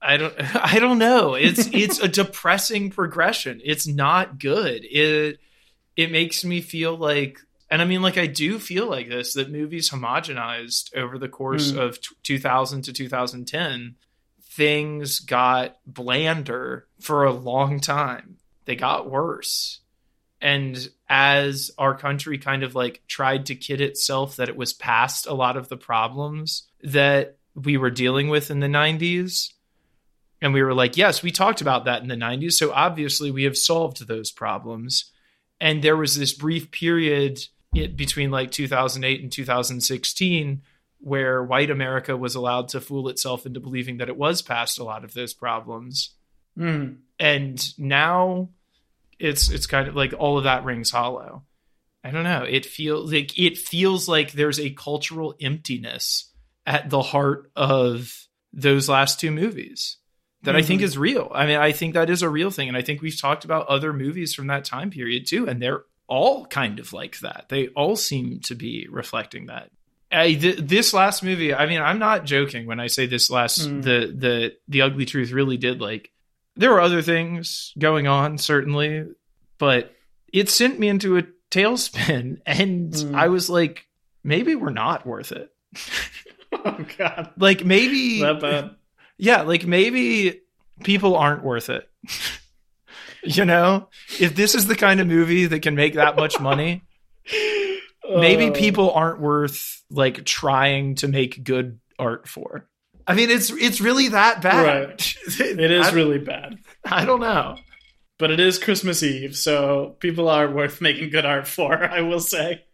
I 0.00 0.16
don't 0.16 0.34
I 0.56 0.78
don't 0.78 0.98
know. 0.98 1.34
It's 1.34 1.66
it's 1.72 1.98
a 1.98 2.08
depressing 2.08 2.90
progression. 2.90 3.60
It's 3.64 3.86
not 3.86 4.38
good. 4.38 4.84
It 4.84 5.38
it 5.96 6.12
makes 6.12 6.44
me 6.44 6.60
feel 6.60 6.96
like 6.96 7.40
and 7.70 7.82
I 7.82 7.84
mean 7.84 8.00
like 8.02 8.16
I 8.16 8.26
do 8.28 8.58
feel 8.58 8.86
like 8.88 9.08
this 9.08 9.34
that 9.34 9.50
movies 9.50 9.90
homogenized 9.90 10.94
over 10.96 11.18
the 11.18 11.28
course 11.28 11.72
Mm. 11.72 11.78
of 11.80 12.00
t- 12.00 12.14
2000 12.22 12.82
to 12.82 12.92
2010 12.92 13.96
things 14.58 15.20
got 15.20 15.76
blander 15.86 16.88
for 16.98 17.24
a 17.24 17.32
long 17.32 17.78
time. 17.78 18.38
They 18.64 18.74
got 18.74 19.08
worse. 19.08 19.78
And 20.40 20.76
as 21.08 21.70
our 21.78 21.96
country 21.96 22.38
kind 22.38 22.64
of 22.64 22.74
like 22.74 23.02
tried 23.06 23.46
to 23.46 23.54
kid 23.54 23.80
itself 23.80 24.34
that 24.34 24.48
it 24.48 24.56
was 24.56 24.72
past 24.72 25.28
a 25.28 25.32
lot 25.32 25.56
of 25.56 25.68
the 25.68 25.76
problems 25.76 26.64
that 26.82 27.36
we 27.54 27.76
were 27.76 27.90
dealing 27.90 28.30
with 28.30 28.50
in 28.50 28.58
the 28.58 28.66
90s, 28.66 29.52
and 30.42 30.52
we 30.52 30.64
were 30.64 30.74
like, 30.74 30.96
yes, 30.96 31.22
we 31.22 31.30
talked 31.30 31.60
about 31.60 31.84
that 31.84 32.02
in 32.02 32.08
the 32.08 32.16
90s. 32.16 32.54
So 32.54 32.72
obviously 32.72 33.30
we 33.30 33.44
have 33.44 33.56
solved 33.56 34.08
those 34.08 34.32
problems. 34.32 35.12
And 35.60 35.82
there 35.82 35.96
was 35.96 36.16
this 36.16 36.32
brief 36.32 36.72
period 36.72 37.40
between 37.72 38.32
like 38.32 38.50
2008 38.50 39.22
and 39.22 39.30
2016 39.30 40.62
where 41.00 41.42
white 41.42 41.70
America 41.70 42.16
was 42.16 42.34
allowed 42.34 42.68
to 42.68 42.80
fool 42.80 43.08
itself 43.08 43.46
into 43.46 43.60
believing 43.60 43.98
that 43.98 44.08
it 44.08 44.16
was 44.16 44.42
past 44.42 44.78
a 44.78 44.84
lot 44.84 45.04
of 45.04 45.14
those 45.14 45.32
problems. 45.34 46.14
Mm. 46.58 46.98
And 47.18 47.78
now 47.78 48.48
it's 49.18 49.50
it's 49.50 49.66
kind 49.66 49.88
of 49.88 49.94
like 49.96 50.12
all 50.16 50.38
of 50.38 50.44
that 50.44 50.64
rings 50.64 50.90
hollow. 50.90 51.44
I 52.04 52.10
don't 52.10 52.24
know. 52.24 52.44
It 52.44 52.64
feels 52.66 53.12
like 53.12 53.38
it 53.38 53.58
feels 53.58 54.08
like 54.08 54.32
there's 54.32 54.60
a 54.60 54.70
cultural 54.70 55.34
emptiness 55.40 56.32
at 56.66 56.90
the 56.90 57.02
heart 57.02 57.50
of 57.56 58.26
those 58.52 58.88
last 58.88 59.20
two 59.20 59.30
movies 59.30 59.96
that 60.42 60.54
I 60.56 60.62
think 60.62 60.80
Mhm. 60.80 60.84
is 60.84 60.96
real. 60.98 61.30
I 61.34 61.46
mean, 61.46 61.56
I 61.58 61.72
think 61.72 61.94
that 61.94 62.08
is 62.10 62.22
a 62.22 62.28
real 62.28 62.50
thing, 62.50 62.68
and 62.68 62.76
I 62.76 62.82
think 62.82 63.02
we've 63.02 63.20
talked 63.20 63.44
about 63.44 63.66
other 63.66 63.92
movies 63.92 64.34
from 64.34 64.46
that 64.46 64.64
time 64.64 64.90
period 64.90 65.26
too, 65.26 65.48
and 65.48 65.60
they're 65.60 65.84
all 66.06 66.46
kind 66.46 66.78
of 66.78 66.92
like 66.92 67.18
that. 67.20 67.46
They 67.48 67.68
all 67.68 67.96
seem 67.96 68.40
to 68.40 68.54
be 68.54 68.86
reflecting 68.90 69.46
that. 69.46 69.70
I, 70.10 70.34
th- 70.34 70.58
this 70.58 70.94
last 70.94 71.22
movie, 71.22 71.52
I 71.54 71.66
mean, 71.66 71.80
I'm 71.82 71.98
not 71.98 72.24
joking 72.24 72.66
when 72.66 72.80
I 72.80 72.86
say 72.86 73.06
this 73.06 73.30
last 73.30 73.60
Mm. 73.68 73.82
the 73.82 74.14
the 74.16 74.56
the 74.68 74.82
ugly 74.82 75.04
truth 75.04 75.30
really 75.32 75.56
did 75.56 75.80
like. 75.80 76.10
There 76.56 76.70
were 76.70 76.80
other 76.80 77.02
things 77.02 77.72
going 77.78 78.06
on, 78.08 78.36
certainly, 78.38 79.06
but 79.58 79.94
it 80.32 80.48
sent 80.48 80.78
me 80.78 80.88
into 80.88 81.18
a 81.18 81.24
tailspin, 81.50 82.40
and 82.46 82.92
Mm. 82.92 83.14
I 83.14 83.28
was 83.28 83.48
like, 83.50 83.86
maybe 84.24 84.54
we're 84.54 84.70
not 84.70 85.06
worth 85.06 85.32
it. 85.32 85.50
Oh 86.50 86.78
God, 86.96 87.30
Like 87.36 87.62
maybe 87.64 88.20
yeah, 89.18 89.42
like 89.42 89.66
maybe 89.66 90.40
people 90.82 91.14
aren't 91.14 91.44
worth 91.44 91.68
it. 91.68 91.86
you 93.22 93.44
know, 93.44 93.88
if 94.18 94.34
this 94.34 94.54
is 94.54 94.66
the 94.66 94.74
kind 94.74 94.98
of 95.00 95.06
movie 95.06 95.44
that 95.46 95.60
can 95.60 95.74
make 95.74 95.94
that 95.94 96.16
much 96.16 96.40
money, 96.40 96.82
maybe 98.08 98.46
Oh. 98.46 98.52
people 98.52 98.90
aren't 98.92 99.20
worth 99.20 99.82
like 99.90 100.24
trying 100.24 100.94
to 100.96 101.08
make 101.08 101.42
good 101.44 101.78
art 101.98 102.28
for. 102.28 102.68
I 103.06 103.14
mean, 103.14 103.30
it's 103.30 103.50
it's 103.50 103.80
really 103.80 104.08
that 104.08 104.42
bad. 104.42 105.02
It 105.40 105.70
is 105.70 105.86
I, 105.88 105.92
really 105.92 106.18
bad. 106.18 106.58
I 106.84 107.04
don't 107.04 107.20
know. 107.20 107.56
But 108.18 108.30
it 108.32 108.40
is 108.40 108.58
Christmas 108.58 109.02
Eve, 109.02 109.36
so 109.36 109.96
people 110.00 110.28
are 110.28 110.50
worth 110.50 110.80
making 110.88 111.10
good 111.10 111.24
art 111.24 111.46
for, 111.46 111.82
I 111.84 112.00
will 112.02 112.20
say. 112.20 112.64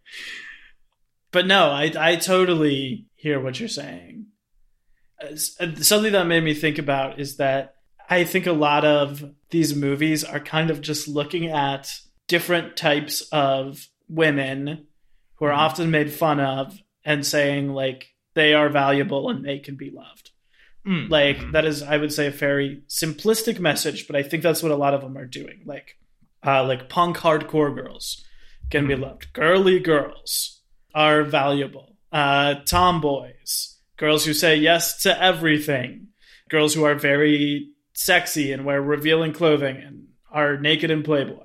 But 1.31 1.47
no, 1.47 1.71
I 1.71 1.93
I 1.99 2.17
totally 2.17 3.07
hear 3.15 3.41
what 3.41 3.59
you're 3.61 3.69
saying. 3.69 4.27
Uh, 5.23 5.37
Something 5.37 6.13
that 6.13 6.27
made 6.27 6.45
me 6.45 6.55
think 6.55 6.79
about 6.79 7.21
is 7.21 7.37
that 7.37 7.75
I 8.09 8.25
think 8.25 8.47
a 8.47 8.53
lot 8.53 8.85
of 8.85 9.25
these 9.51 9.75
movies 9.75 10.25
are 10.25 10.41
kind 10.41 10.71
of 10.71 10.81
just 10.81 11.09
looking 11.09 11.47
at 11.49 11.91
different 12.29 12.77
types 12.77 13.23
of 13.33 13.87
women 14.09 14.87
who 15.37 15.47
are 15.47 15.53
Mhm. 15.53 15.59
often 15.59 15.91
made 15.91 16.13
fun 16.13 16.41
of 16.41 16.79
and 17.05 17.27
saying 17.27 17.73
like 17.73 18.09
they 18.35 18.55
are 18.55 18.69
valuable 18.69 19.31
and 19.31 19.45
they 19.45 19.59
can 19.59 19.77
be 19.77 19.91
loved. 19.91 20.31
Mm. 20.87 21.09
Like 21.11 21.39
Mhm. 21.39 21.53
that 21.53 21.65
is, 21.65 21.83
I 21.83 21.97
would 21.97 22.13
say, 22.13 22.27
a 22.27 22.31
very 22.31 22.83
simplistic 22.89 23.59
message, 23.59 24.07
but 24.07 24.17
I 24.17 24.23
think 24.23 24.43
that's 24.43 24.63
what 24.63 24.73
a 24.73 24.77
lot 24.77 24.95
of 24.95 25.01
them 25.01 25.17
are 25.17 25.27
doing. 25.27 25.63
Like, 25.65 25.97
uh, 26.47 26.65
like 26.67 26.89
punk 26.89 27.17
hardcore 27.19 27.75
girls 27.75 28.25
can 28.71 28.87
be 28.87 28.95
Mhm. 28.95 29.01
loved. 29.03 29.33
Girly 29.33 29.79
girls 29.81 30.61
are 30.95 31.23
valuable. 31.23 31.97
Uh, 32.13 32.57
tomboys, 32.67 33.79
girls 33.97 34.25
who 34.25 34.33
say 34.33 34.57
yes 34.57 35.03
to 35.03 35.23
everything. 35.23 36.09
Girls 36.49 36.75
who 36.75 36.85
are 36.85 36.95
very 36.95 37.71
sexy 37.95 38.53
and 38.53 38.65
wear 38.65 38.81
revealing 38.83 39.33
clothing 39.33 39.77
and 39.77 40.09
are 40.31 40.57
naked 40.59 40.91
in 40.91 41.03
Playboy. 41.03 41.44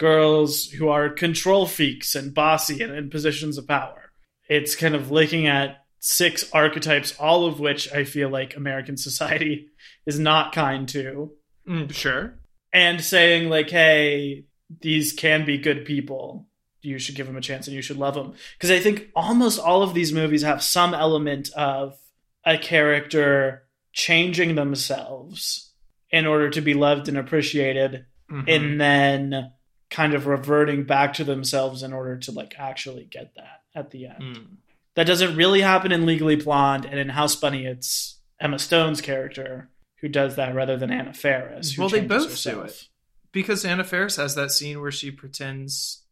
Girls 0.00 0.64
who 0.64 0.88
are 0.88 1.10
control 1.10 1.66
freaks 1.66 2.14
and 2.14 2.32
bossy 2.34 2.82
and 2.82 2.90
in 2.94 3.10
positions 3.10 3.58
of 3.58 3.68
power. 3.68 4.10
It's 4.48 4.74
kind 4.74 4.94
of 4.94 5.10
looking 5.10 5.46
at 5.46 5.84
six 5.98 6.50
archetypes, 6.54 7.14
all 7.20 7.44
of 7.44 7.60
which 7.60 7.92
I 7.92 8.04
feel 8.04 8.30
like 8.30 8.56
American 8.56 8.96
society 8.96 9.66
is 10.06 10.18
not 10.18 10.52
kind 10.54 10.88
to, 10.88 11.32
Mm, 11.68 11.92
sure. 11.92 12.38
and 12.72 13.04
saying, 13.04 13.50
like, 13.50 13.68
hey, 13.68 14.46
these 14.80 15.12
can 15.12 15.44
be 15.44 15.58
good 15.58 15.84
people. 15.84 16.48
You 16.80 16.98
should 16.98 17.14
give 17.16 17.26
them 17.26 17.36
a 17.36 17.42
chance 17.42 17.66
and 17.66 17.76
you 17.76 17.82
should 17.82 17.98
love 17.98 18.14
them. 18.14 18.32
Because 18.56 18.70
I 18.70 18.78
think 18.80 19.10
almost 19.14 19.60
all 19.60 19.82
of 19.82 19.92
these 19.92 20.14
movies 20.14 20.40
have 20.42 20.62
some 20.62 20.94
element 20.94 21.50
of 21.54 21.98
a 22.46 22.56
character 22.56 23.64
changing 23.92 24.54
themselves 24.54 25.74
in 26.10 26.24
order 26.26 26.48
to 26.48 26.62
be 26.62 26.72
loved 26.72 27.06
and 27.08 27.18
appreciated 27.18 28.06
Mhm. 28.32 28.44
and 28.48 28.80
then 28.80 29.52
kind 29.90 30.14
of 30.14 30.26
reverting 30.26 30.84
back 30.84 31.14
to 31.14 31.24
themselves 31.24 31.82
in 31.82 31.92
order 31.92 32.16
to 32.18 32.32
like 32.32 32.54
actually 32.58 33.04
get 33.04 33.34
that 33.34 33.62
at 33.74 33.90
the 33.90 34.06
end. 34.06 34.22
Mm. 34.22 34.46
That 34.94 35.06
doesn't 35.06 35.36
really 35.36 35.60
happen 35.60 35.92
in 35.92 36.06
Legally 36.06 36.36
Blonde 36.36 36.84
and 36.84 36.98
in 36.98 37.08
House 37.08 37.36
Bunny 37.36 37.64
it's 37.66 38.18
Emma 38.40 38.58
Stone's 38.58 39.00
character 39.00 39.68
who 40.00 40.08
does 40.08 40.36
that 40.36 40.54
rather 40.54 40.76
than 40.76 40.90
Anna 40.90 41.12
Faris. 41.12 41.72
who 41.72 41.82
Well, 41.82 41.88
they 41.88 42.00
changes 42.00 42.26
both 42.26 42.42
do 42.54 42.60
it. 42.62 42.88
because 43.32 43.64
Anna 43.64 43.84
Faris 43.84 44.16
has 44.16 44.34
that 44.36 44.50
scene 44.50 44.80
where 44.80 44.90
she 44.92 45.10
pretends 45.10 46.02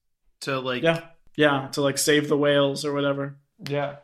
to 0.40 0.58
like 0.60 0.82
Yeah. 0.82 1.00
Yeah, 1.36 1.68
to 1.72 1.82
like 1.82 1.98
save 1.98 2.28
the 2.28 2.36
whales 2.36 2.84
or 2.84 2.92
whatever. 2.92 3.38
Yeah. 3.64 3.96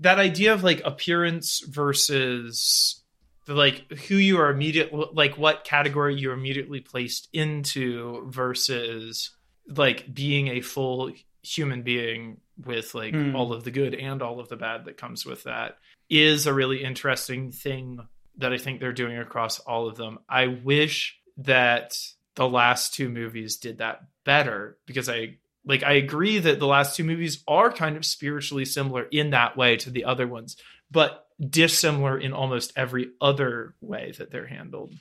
That 0.00 0.18
idea 0.20 0.52
of 0.54 0.62
like 0.64 0.82
appearance 0.84 1.60
versus 1.66 3.02
the, 3.46 3.54
like 3.54 3.90
who 4.08 4.16
you 4.16 4.38
are 4.38 4.50
immediate 4.50 4.92
like 5.14 5.36
what 5.36 5.64
category 5.64 6.14
you're 6.16 6.32
immediately 6.34 6.80
placed 6.80 7.28
into 7.32 8.26
versus 8.30 9.30
like 9.68 10.12
being 10.12 10.48
a 10.48 10.60
full 10.60 11.12
human 11.42 11.82
being 11.82 12.38
with 12.64 12.94
like 12.94 13.12
Hmm. 13.14 13.34
all 13.36 13.52
of 13.52 13.64
the 13.64 13.70
good 13.70 13.94
and 13.94 14.22
all 14.22 14.40
of 14.40 14.48
the 14.48 14.56
bad 14.56 14.84
that 14.86 14.96
comes 14.96 15.26
with 15.26 15.44
that 15.44 15.78
is 16.08 16.46
a 16.46 16.54
really 16.54 16.82
interesting 16.84 17.50
thing 17.50 18.00
that 18.38 18.52
I 18.52 18.58
think 18.58 18.80
they're 18.80 18.92
doing 18.92 19.18
across 19.18 19.58
all 19.60 19.86
of 19.88 19.96
them. 19.96 20.18
I 20.28 20.46
wish 20.48 21.16
that 21.38 21.96
the 22.34 22.48
last 22.48 22.94
two 22.94 23.08
movies 23.08 23.56
did 23.56 23.78
that 23.78 24.02
better 24.24 24.76
because 24.86 25.08
I 25.08 25.36
like 25.64 25.82
I 25.82 25.92
agree 25.94 26.38
that 26.38 26.58
the 26.58 26.66
last 26.66 26.96
two 26.96 27.04
movies 27.04 27.42
are 27.48 27.72
kind 27.72 27.96
of 27.96 28.04
spiritually 28.04 28.64
similar 28.64 29.04
in 29.04 29.30
that 29.30 29.56
way 29.56 29.76
to 29.78 29.90
the 29.90 30.04
other 30.04 30.26
ones, 30.26 30.56
but 30.90 31.23
dissimilar 31.40 32.18
in 32.18 32.32
almost 32.32 32.72
every 32.76 33.10
other 33.20 33.74
way 33.80 34.12
that 34.18 34.30
they're 34.30 34.46
handled. 34.46 34.94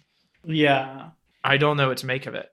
Yeah. 0.46 1.12
I 1.44 1.58
don't 1.58 1.78
know 1.78 1.90
what 1.90 1.98
to 2.00 2.06
make 2.06 2.26
of 2.26 2.36
it. 2.36 2.50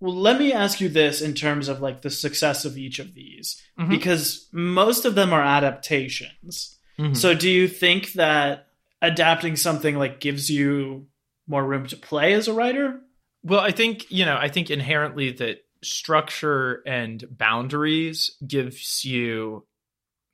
Well, 0.00 0.14
let 0.14 0.38
me 0.38 0.52
ask 0.52 0.80
you 0.80 0.88
this 0.88 1.20
in 1.20 1.34
terms 1.34 1.68
of 1.68 1.80
like 1.80 2.02
the 2.02 2.10
success 2.10 2.64
of 2.64 2.78
each 2.78 2.98
of 2.98 3.14
these 3.14 3.60
Mhm. 3.78 3.88
because 3.90 4.48
most 4.52 5.04
of 5.04 5.14
them 5.14 5.32
are 5.32 5.42
adaptations. 5.42 6.78
Mhm. 6.98 7.16
So 7.16 7.34
do 7.34 7.50
you 7.50 7.66
think 7.68 8.12
that 8.12 8.68
adapting 9.02 9.56
something 9.56 9.96
like 9.96 10.20
gives 10.20 10.50
you 10.50 11.06
more 11.46 11.64
room 11.66 11.86
to 11.86 11.96
play 11.96 12.32
as 12.34 12.46
a 12.48 12.52
writer? 12.52 13.00
Well, 13.42 13.60
I 13.60 13.70
think, 13.70 14.10
you 14.10 14.24
know, 14.24 14.36
I 14.36 14.48
think 14.48 14.70
inherently 14.70 15.30
that 15.32 15.64
structure 15.82 16.82
and 16.86 17.24
boundaries 17.30 18.36
gives 18.46 19.04
you 19.04 19.64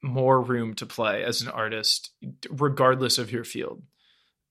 more 0.05 0.41
room 0.41 0.75
to 0.75 0.87
play 0.87 1.25
as 1.25 1.43
an 1.43 1.49
artist 1.49 2.11
regardless 2.51 3.19
of 3.19 3.33
your 3.33 3.45
field. 3.45 3.83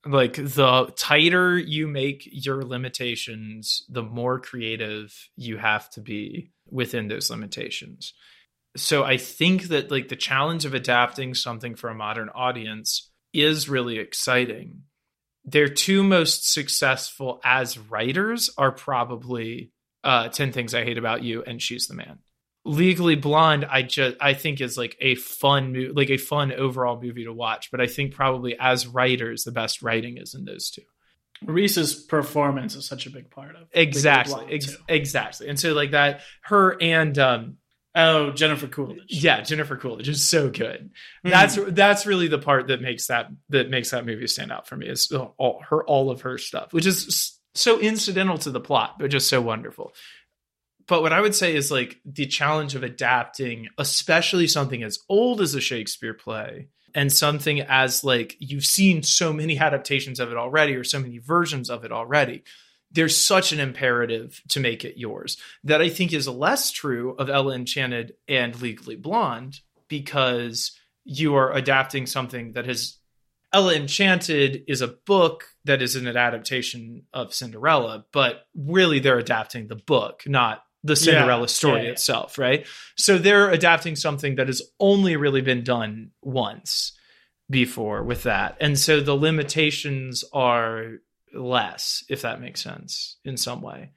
Like 0.06 0.34
the 0.36 0.92
tighter 0.98 1.58
you 1.58 1.88
make 1.88 2.28
your 2.30 2.64
limitations, 2.64 3.84
the 3.88 4.04
more 4.04 4.40
creative 4.40 5.16
you 5.38 5.58
have 5.58 5.90
to 5.92 6.02
be 6.02 6.52
within 6.70 7.08
those 7.08 7.30
limitations. 7.30 8.14
So 8.76 9.04
I 9.04 9.18
think 9.18 9.66
that 9.66 9.92
like 9.92 10.10
the 10.10 10.16
challenge 10.18 10.66
of 10.66 10.74
adapting 10.74 11.36
something 11.36 11.76
for 11.76 11.90
a 11.90 11.96
modern 11.96 12.30
audience 12.30 13.10
is 13.32 13.70
really 13.70 13.98
exciting 13.98 14.84
their 15.46 15.68
two 15.68 16.04
most 16.04 16.52
successful 16.52 17.42
as 17.44 17.78
writers 17.78 18.50
are 18.58 18.72
probably 18.72 19.72
uh 20.04 20.30
10 20.30 20.52
things 20.52 20.74
i 20.74 20.84
hate 20.84 20.98
about 20.98 21.24
you 21.24 21.44
and 21.44 21.62
she's 21.62 21.88
the 21.88 21.94
man 21.94 22.20
legally 22.66 23.16
blonde 23.16 23.66
i 23.70 23.82
just 23.82 24.16
i 24.22 24.34
think 24.34 24.62
is 24.62 24.78
like 24.78 24.96
a 25.02 25.16
fun 25.16 25.74
movie, 25.74 25.92
like 25.92 26.10
a 26.10 26.18
fun 26.18 26.52
overall 26.54 27.02
movie 27.02 27.26
to 27.26 27.34
watch 27.34 27.70
but 27.72 27.82
i 27.82 27.88
think 27.88 28.14
probably 28.14 28.56
as 28.60 28.88
writers 28.88 29.44
the 29.44 29.52
best 29.52 29.82
writing 29.82 30.18
is 30.18 30.34
in 30.34 30.46
those 30.46 30.70
two. 30.72 30.82
Reese's 31.46 31.94
performance 31.94 32.76
is 32.76 32.88
such 32.88 33.06
a 33.06 33.10
big 33.10 33.30
part 33.30 33.56
of 33.58 33.68
exactly 33.74 34.46
ex- 34.50 34.78
exactly. 34.88 35.50
And 35.50 35.60
so 35.60 35.74
like 35.74 35.92
that 35.92 36.22
her 36.44 36.82
and 36.82 37.18
um 37.20 37.58
Oh, 37.96 38.32
Jennifer 38.32 38.66
Coolidge. 38.68 39.04
yeah 39.10 39.42
jennifer 39.42 39.76
coolidge 39.78 40.08
is 40.10 40.24
so 40.24 40.50
good. 40.50 40.90
Mhm. 41.26 41.30
that's 41.32 41.60
that's 41.76 42.06
really 42.06 42.28
the 42.28 42.40
part 42.40 42.68
that 42.70 42.82
makes 42.82 43.08
that 43.08 43.28
that 43.50 43.70
makes 43.70 43.92
that 43.92 44.06
movie 44.06 44.26
stand 44.28 44.52
out 44.54 44.68
for 44.68 44.76
me 44.78 44.88
is 44.88 45.12
all 45.38 45.62
her 45.70 45.84
all 45.86 46.10
of 46.12 46.22
her 46.22 46.38
stuff 46.38 46.72
which 46.74 46.86
is 46.88 47.38
so 47.56 47.80
incidental 47.80 48.38
to 48.40 48.50
the 48.50 48.60
plot 48.62 48.96
but 48.98 49.12
just 49.12 49.28
so 49.30 49.42
wonderful 49.42 49.94
but 50.88 51.02
what 51.02 51.14
i 51.14 51.22
would 51.22 51.36
say 51.36 51.56
is 51.56 51.72
like 51.72 52.00
the 52.06 52.26
challenge 52.26 52.76
of 52.76 52.84
adapting 52.84 53.68
especially 53.78 54.48
something 54.48 54.84
as 54.84 55.00
old 55.10 55.42
as 55.42 55.56
a 55.56 55.62
shakespeare 55.62 56.14
play 56.14 56.68
and 56.96 57.12
something 57.12 57.62
as 57.62 58.04
like 58.04 58.36
you've 58.40 58.66
seen 58.66 59.02
so 59.04 59.34
many 59.34 59.58
adaptations 59.58 60.20
of 60.20 60.32
it 60.32 60.38
already 60.38 60.76
or 60.76 60.84
so 60.84 61.00
many 61.00 61.18
versions 61.18 61.70
of 61.70 61.84
it 61.84 61.92
already 61.92 62.44
there's 62.92 63.18
such 63.18 63.52
an 63.52 63.60
imperative 63.60 64.40
to 64.50 64.60
make 64.60 64.86
it 64.86 65.00
yours. 65.00 65.38
That 65.64 65.82
i 65.82 65.90
think 65.90 66.14
is 66.14 66.28
less 66.28 66.72
true 66.72 67.16
of 67.18 67.30
ella 67.30 67.56
enchanted 67.56 68.14
and 68.28 68.60
legally 68.62 68.96
blonde 68.96 69.62
because 69.88 70.78
you 71.04 71.36
are 71.36 71.54
adapting 71.54 72.06
something 72.06 72.54
that 72.54 72.66
has 72.66 72.98
Ella 73.54 73.76
Enchanted 73.76 74.64
is 74.68 74.82
a 74.82 74.88
book 74.88 75.46
that 75.66 75.84
is 75.84 75.96
an 75.96 76.08
adaptation 76.08 77.04
of 77.14 77.36
Cinderella, 77.36 78.04
but 78.12 78.48
really 78.56 78.98
they're 78.98 79.20
adapting 79.20 79.68
the 79.68 79.76
book, 79.76 80.24
not 80.26 80.64
the 80.84 80.96
Cinderella 80.96 81.42
Yeah, 81.44 81.48
story 81.48 81.84
yeah, 81.86 81.92
itself, 81.92 82.38
right? 82.38 82.66
So 82.98 83.18
they're 83.18 83.50
adapting 83.50 83.96
something 83.96 84.36
that 84.36 84.48
has 84.48 84.62
only 84.80 85.16
really 85.16 85.42
been 85.42 85.64
done 85.64 86.12
once 86.22 86.92
before 87.50 88.04
with 88.04 88.24
that. 88.24 88.58
And 88.60 88.78
so 88.78 89.00
the 89.00 89.16
limitations 89.16 90.24
are 90.34 91.00
less, 91.34 92.04
if 92.10 92.22
that 92.24 92.42
makes 92.42 92.62
sense 92.62 93.18
in 93.24 93.38
some 93.38 93.62
way. 93.62 93.92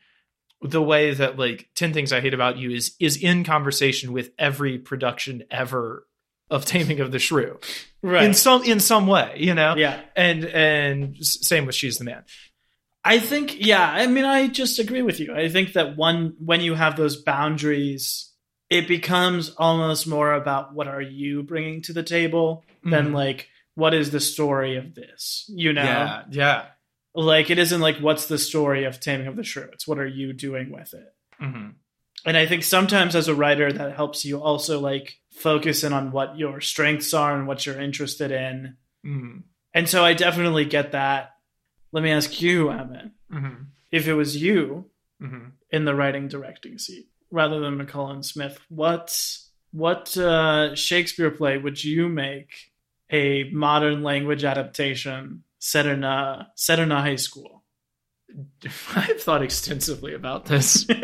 The 0.62 0.82
way 0.82 1.12
that 1.14 1.38
like 1.38 1.68
10 1.74 1.92
things 1.92 2.12
I 2.12 2.20
hate 2.20 2.34
about 2.34 2.56
you 2.56 2.70
is 2.70 2.94
is 2.98 3.16
in 3.16 3.44
conversation 3.44 4.12
with 4.12 4.30
every 4.38 4.78
production 4.78 5.44
ever 5.50 6.06
of 6.50 6.64
Taming 6.64 7.00
of 7.00 7.12
the 7.12 7.18
Shrew 7.18 7.58
Right. 8.02 8.24
in 8.24 8.32
some 8.34 8.62
in 8.62 8.80
some 8.80 9.06
way, 9.06 9.36
you 9.38 9.54
know. 9.54 9.74
yeah. 9.76 10.00
And 10.14 10.44
and 10.44 11.16
same 11.26 11.66
with 11.66 11.74
She's 11.74 11.98
the 11.98 12.04
Man. 12.04 12.24
I 13.06 13.18
think, 13.20 13.64
yeah, 13.64 13.88
I 13.88 14.06
mean, 14.06 14.24
I 14.24 14.48
just 14.48 14.78
agree 14.78 15.02
with 15.02 15.20
you. 15.20 15.34
I 15.34 15.48
think 15.48 15.74
that 15.74 15.96
one, 15.96 16.34
when 16.38 16.60
you 16.60 16.74
have 16.74 16.96
those 16.96 17.16
boundaries, 17.22 18.32
it 18.68 18.88
becomes 18.88 19.50
almost 19.56 20.06
more 20.06 20.32
about 20.32 20.74
what 20.74 20.88
are 20.88 21.00
you 21.00 21.42
bringing 21.44 21.82
to 21.82 21.92
the 21.92 22.02
table 22.02 22.64
than 22.82 23.10
Mhm. 23.10 23.14
like, 23.14 23.48
what 23.74 23.94
is 23.94 24.10
the 24.10 24.20
story 24.20 24.76
of 24.76 24.94
this? 24.94 25.44
You 25.48 25.72
know? 25.72 25.84
Yeah, 25.84 26.24
yeah. 26.30 26.64
Like, 27.14 27.48
it 27.50 27.58
isn't 27.58 27.80
like, 27.80 27.98
what's 27.98 28.26
the 28.26 28.38
story 28.38 28.84
of 28.84 28.98
Taming 29.00 29.26
of 29.28 29.36
the 29.36 29.44
Shrew? 29.44 29.68
It's 29.72 29.86
what 29.86 29.98
are 29.98 30.06
you 30.06 30.32
doing 30.32 30.70
with 30.70 30.92
it? 30.92 31.14
hmm 31.38 31.68
And 32.24 32.36
I 32.36 32.46
think 32.46 32.64
sometimes 32.64 33.14
as 33.14 33.28
a 33.28 33.34
writer, 33.34 33.72
that 33.72 33.94
helps 33.94 34.24
you 34.24 34.42
also 34.42 34.80
like 34.80 35.20
focus 35.30 35.84
in 35.84 35.92
on 35.92 36.10
what 36.10 36.36
your 36.36 36.60
strengths 36.60 37.14
are 37.14 37.36
and 37.36 37.46
what 37.46 37.64
you're 37.64 37.80
interested 37.80 38.32
in. 38.32 38.76
hmm 39.04 39.38
And 39.72 39.88
so 39.88 40.04
I 40.04 40.14
definitely 40.14 40.64
get 40.64 40.92
that. 40.92 41.35
Let 41.92 42.02
me 42.02 42.10
ask 42.10 42.40
you, 42.40 42.70
Emmett, 42.70 43.10
hmm 43.30 43.54
if 43.92 44.08
it 44.08 44.14
was 44.14 44.36
you 44.36 44.90
hmm 45.20 45.48
in 45.70 45.84
the 45.84 45.94
writing 45.94 46.28
directing 46.28 46.78
seat 46.78 47.06
rather 47.30 47.60
than 47.60 47.78
McCullen 47.78 48.24
Smith, 48.24 48.58
what 48.68 49.16
what 49.72 50.16
uh, 50.16 50.74
Shakespeare 50.74 51.30
play 51.30 51.58
would 51.58 51.82
you 51.82 52.08
make 52.08 52.72
a 53.10 53.44
modern 53.50 54.02
language 54.02 54.44
adaptation 54.44 55.44
set 55.58 55.86
in 55.86 56.04
a 56.04 56.48
set 56.56 56.78
in 56.78 56.92
a 56.92 57.00
high 57.00 57.16
school? 57.16 57.64
I've 58.94 59.20
thought 59.22 59.42
extensively 59.42 60.14
about 60.14 60.46
this. 60.46 60.86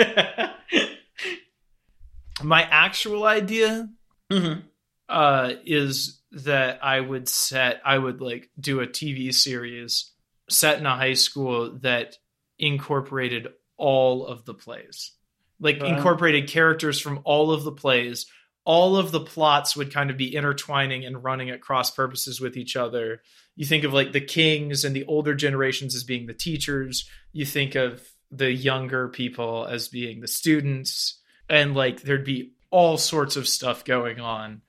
My 2.42 2.62
actual 2.62 3.24
idea 3.24 3.88
Mhm. 4.30 4.62
uh, 5.08 5.52
is 5.64 6.20
that 6.32 6.82
I 6.82 7.00
would 7.00 7.28
set, 7.28 7.82
I 7.84 7.98
would 7.98 8.20
like 8.22 8.50
do 8.58 8.80
a 8.80 8.86
TV 8.86 9.30
series 9.32 10.11
set 10.52 10.78
in 10.78 10.86
a 10.86 10.96
high 10.96 11.14
school 11.14 11.78
that 11.80 12.16
incorporated 12.58 13.48
all 13.76 14.26
of 14.26 14.44
the 14.44 14.54
plays, 14.54 15.12
like 15.58 15.82
incorporated 15.82 16.48
characters 16.48 17.00
from 17.00 17.20
all 17.24 17.50
of 17.52 17.64
the 17.64 17.72
plays. 17.72 18.26
All 18.64 18.96
of 18.96 19.10
the 19.10 19.20
plots 19.20 19.76
would 19.76 19.92
kind 19.92 20.08
of 20.10 20.16
be 20.16 20.36
intertwining 20.36 21.04
and 21.04 21.24
running 21.24 21.50
at 21.50 21.60
cross 21.60 21.90
purposes 21.90 22.40
with 22.40 22.56
each 22.56 22.76
other. 22.76 23.20
You 23.56 23.66
think 23.66 23.82
of 23.82 23.92
like 23.92 24.12
the 24.12 24.20
kings 24.20 24.84
and 24.84 24.94
the 24.94 25.04
older 25.06 25.34
generations 25.34 25.96
as 25.96 26.04
being 26.04 26.26
the 26.26 26.34
teachers. 26.34 27.10
You 27.32 27.44
think 27.44 27.74
of 27.74 28.00
the 28.30 28.52
younger 28.52 29.08
people 29.08 29.66
as 29.66 29.88
being 29.88 30.20
the 30.20 30.28
students. 30.28 31.18
And 31.48 31.74
like 31.74 32.02
there'd 32.02 32.24
be 32.24 32.52
all 32.70 32.98
sorts 32.98 33.34
of 33.34 33.48
stuff 33.48 33.84
going 33.84 34.20
on. 34.20 34.62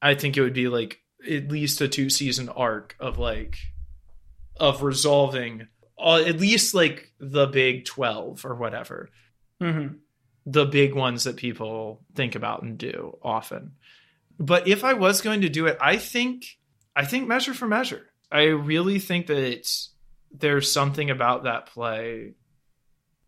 I 0.00 0.14
think 0.14 0.36
it 0.36 0.42
would 0.42 0.54
be 0.54 0.68
like 0.68 1.00
at 1.28 1.48
least 1.48 1.80
a 1.80 1.88
two 1.88 2.08
season 2.08 2.48
arc 2.48 2.94
of 3.00 3.18
like 3.18 3.58
of 4.58 4.82
resolving 4.82 5.68
uh, 5.98 6.22
at 6.26 6.38
least 6.40 6.74
like 6.74 7.12
the 7.18 7.46
big 7.46 7.84
12 7.84 8.44
or 8.44 8.54
whatever 8.54 9.08
mhm. 9.60 9.96
the 10.44 10.66
big 10.66 10.94
ones 10.94 11.24
that 11.24 11.36
people 11.36 12.00
think 12.14 12.34
about 12.34 12.62
and 12.62 12.78
do 12.78 13.16
often 13.22 13.72
but 14.38 14.68
if 14.68 14.84
i 14.84 14.92
was 14.92 15.20
going 15.20 15.40
to 15.40 15.48
do 15.48 15.66
it 15.66 15.76
i 15.80 15.96
think 15.96 16.58
i 16.94 17.04
think 17.04 17.26
measure 17.26 17.54
for 17.54 17.66
measure 17.66 18.06
i 18.30 18.44
really 18.44 18.98
think 18.98 19.26
that 19.26 19.38
it's 19.38 19.90
there's 20.40 20.70
something 20.70 21.10
about 21.10 21.44
that 21.44 21.66
play. 21.66 22.34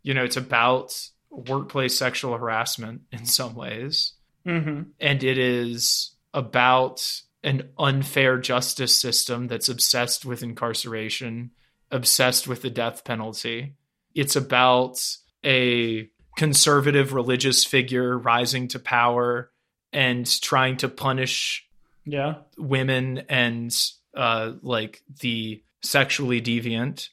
You 0.02 0.14
know, 0.14 0.24
it's 0.24 0.36
about 0.36 0.94
workplace 1.30 1.98
sexual 1.98 2.36
harassment 2.36 3.02
in 3.12 3.24
some 3.24 3.54
ways, 3.54 4.14
Mm-hmm. 4.46 4.82
and 4.98 5.24
it 5.24 5.36
is 5.36 6.14
about 6.32 7.04
an 7.42 7.68
unfair 7.78 8.38
justice 8.38 8.96
system 8.98 9.46
that's 9.46 9.68
obsessed 9.68 10.24
with 10.24 10.42
incarceration, 10.42 11.50
obsessed 11.90 12.48
with 12.48 12.62
the 12.62 12.70
death 12.70 13.04
penalty. 13.04 13.74
It's 14.14 14.36
about 14.36 15.00
a 15.44 16.08
conservative 16.36 17.12
religious 17.12 17.64
figure 17.64 18.16
rising 18.18 18.68
to 18.68 18.78
power 18.78 19.50
and 19.92 20.26
trying 20.40 20.76
to 20.78 20.88
punish 20.88 21.66
Yeah. 22.04 22.36
women 22.56 23.18
and 23.28 23.74
uh 24.16 24.52
like 24.62 25.02
the 25.20 25.62
sexually 25.82 26.40
deviant 26.40 27.08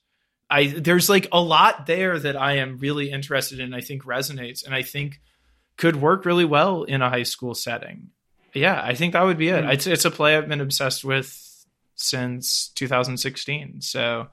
i 0.49 0.67
there's 0.67 1.09
like 1.09 1.27
a 1.31 1.41
lot 1.41 1.85
there 1.85 2.17
that 2.17 2.35
i 2.35 2.53
am 2.57 2.77
really 2.77 3.11
interested 3.11 3.59
in 3.59 3.73
i 3.73 3.81
think 3.81 4.03
resonates 4.03 4.65
and 4.65 4.73
i 4.73 4.81
think 4.81 5.19
could 5.77 5.95
work 5.97 6.25
really 6.25 6.45
well 6.45 6.83
in 6.83 7.01
a 7.01 7.09
high 7.09 7.23
school 7.23 7.53
setting 7.53 8.09
yeah 8.55 8.81
i 8.83 8.93
think 8.95 9.13
that 9.13 9.23
would 9.23 9.37
be 9.37 9.49
it 9.49 9.63
Hmm. 9.63 9.69
it's, 9.69 9.85
it's 9.87 10.05
a 10.05 10.11
play 10.11 10.35
i've 10.35 10.47
been 10.47 10.61
obsessed 10.61 11.03
with 11.03 11.27
since 11.95 12.69
2016 12.75 13.81
so 13.81 14.27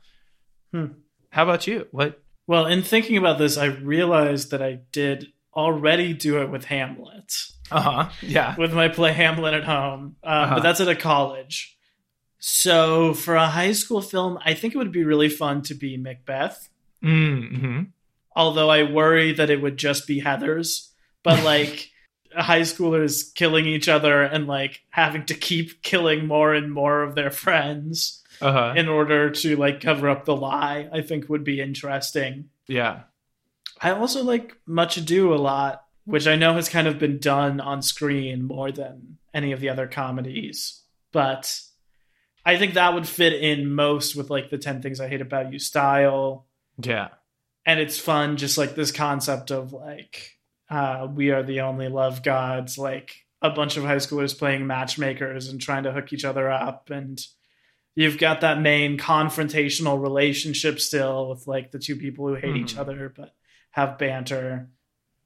Hmm. 0.73 0.87
how 1.31 1.43
about 1.45 1.67
you 1.67 1.87
what 1.91 2.21
Well, 2.47 2.67
in 2.67 2.83
thinking 2.83 3.17
about 3.17 3.39
this, 3.39 3.57
I 3.57 3.67
realized 3.67 4.51
that 4.51 4.61
I 4.63 4.81
did 4.91 5.29
already 5.55 6.13
do 6.15 6.41
it 6.43 6.51
with 6.51 6.65
Hamlet, 6.65 7.31
uh-huh 7.71 8.11
yeah 8.23 8.57
with 8.57 8.73
my 8.75 8.89
play 8.89 9.13
Hamlet 9.13 9.55
at 9.55 9.65
home, 9.65 10.17
uh, 10.25 10.27
Uh-huh. 10.27 10.55
but 10.57 10.63
that's 10.63 10.81
at 10.81 10.89
a 10.89 10.97
college. 10.97 11.77
So 12.39 13.15
for 13.15 13.37
a 13.37 13.47
high 13.47 13.71
school 13.73 14.03
film, 14.03 14.39
I 14.45 14.55
think 14.55 14.75
it 14.75 14.79
would 14.79 14.91
be 14.93 15.05
really 15.05 15.29
fun 15.29 15.63
to 15.63 15.75
be 15.75 15.97
Macbeth. 15.97 16.69
mm-hmm. 17.03 17.83
Although 18.35 18.69
I 18.71 18.83
worry 18.91 19.33
that 19.35 19.51
it 19.51 19.61
would 19.63 19.77
just 19.77 20.07
be 20.09 20.21
Heathers, 20.23 20.89
but 21.23 21.45
like 21.53 21.92
high 22.37 22.63
schoolers 22.63 23.35
killing 23.35 23.67
each 23.67 23.89
other 23.89 24.23
and 24.23 24.47
like 24.47 24.83
having 24.91 25.25
to 25.27 25.35
keep 25.35 25.83
killing 25.83 26.27
more 26.27 26.55
and 26.55 26.73
more 26.73 27.03
of 27.03 27.15
their 27.15 27.31
friends 27.31 28.23
uh-huh 28.41 28.75
in 28.77 28.89
order 28.89 29.31
to 29.31 29.57
like 29.57 29.81
cover 29.81 30.09
up 30.09 30.25
the 30.25 30.37
lie, 30.37 30.89
I 30.93 31.03
think 31.03 31.29
would 31.29 31.45
be 31.45 31.61
interesting. 31.61 32.49
yeah 32.67 33.03
I 33.81 33.91
also 33.91 34.23
like 34.23 34.57
Much 34.65 34.97
Ado 34.97 35.35
a 35.35 35.37
lot, 35.37 35.85
which 36.05 36.29
I 36.29 36.37
know 36.37 36.55
has 36.55 36.69
kind 36.69 36.87
of 36.87 37.01
been 37.01 37.19
done 37.19 37.61
on 37.61 37.83
screen 37.83 38.45
more 38.45 38.71
than 38.71 39.19
any 39.35 39.51
of 39.53 39.61
the 39.61 39.71
other 39.71 39.89
comedies. 39.89 40.83
But 41.11 41.61
I 42.45 42.59
think 42.59 42.75
that 42.75 42.95
would 42.95 43.09
fit 43.09 43.33
in 43.33 43.75
most 43.75 44.15
with 44.15 44.31
like 44.31 44.51
the 44.51 44.59
10 44.59 44.83
Things 44.83 45.01
I 45.01 45.09
Hate 45.09 45.21
About 45.21 45.53
You 45.53 45.59
style. 45.59 46.47
yeah 46.83 47.09
And 47.67 47.81
it's 47.81 47.99
fun, 47.99 48.37
just 48.37 48.57
like 48.57 48.75
this 48.75 48.93
concept 48.93 49.51
of 49.51 49.73
like, 49.73 50.39
uh, 50.73 51.07
we 51.07 51.31
are 51.31 51.43
the 51.43 51.61
only 51.61 51.89
love 51.89 52.23
gods, 52.23 52.79
like 52.79 53.15
a 53.43 53.51
bunch 53.51 53.77
of 53.77 53.85
high 53.85 53.97
schoolers 53.97 54.37
playing 54.39 54.67
matchmakers 54.67 55.49
and 55.49 55.61
trying 55.61 55.83
to 55.83 55.93
hook 55.93 56.13
each 56.13 56.25
other 56.25 56.51
up. 56.51 56.91
And 56.91 57.21
you've 57.95 58.19
got 58.19 58.41
that 58.41 58.61
main 58.61 58.97
confrontational 58.99 60.01
relationship 60.01 60.81
still 60.81 61.29
with 61.31 61.47
like 61.47 61.73
the 61.73 61.79
two 61.79 61.97
people 61.97 62.29
who 62.29 62.35
hate 62.35 62.57
each 62.57 62.75
Mhm. 62.75 62.79
other, 62.79 63.13
but 63.15 63.35
have 63.73 63.99
banter. 63.99 64.71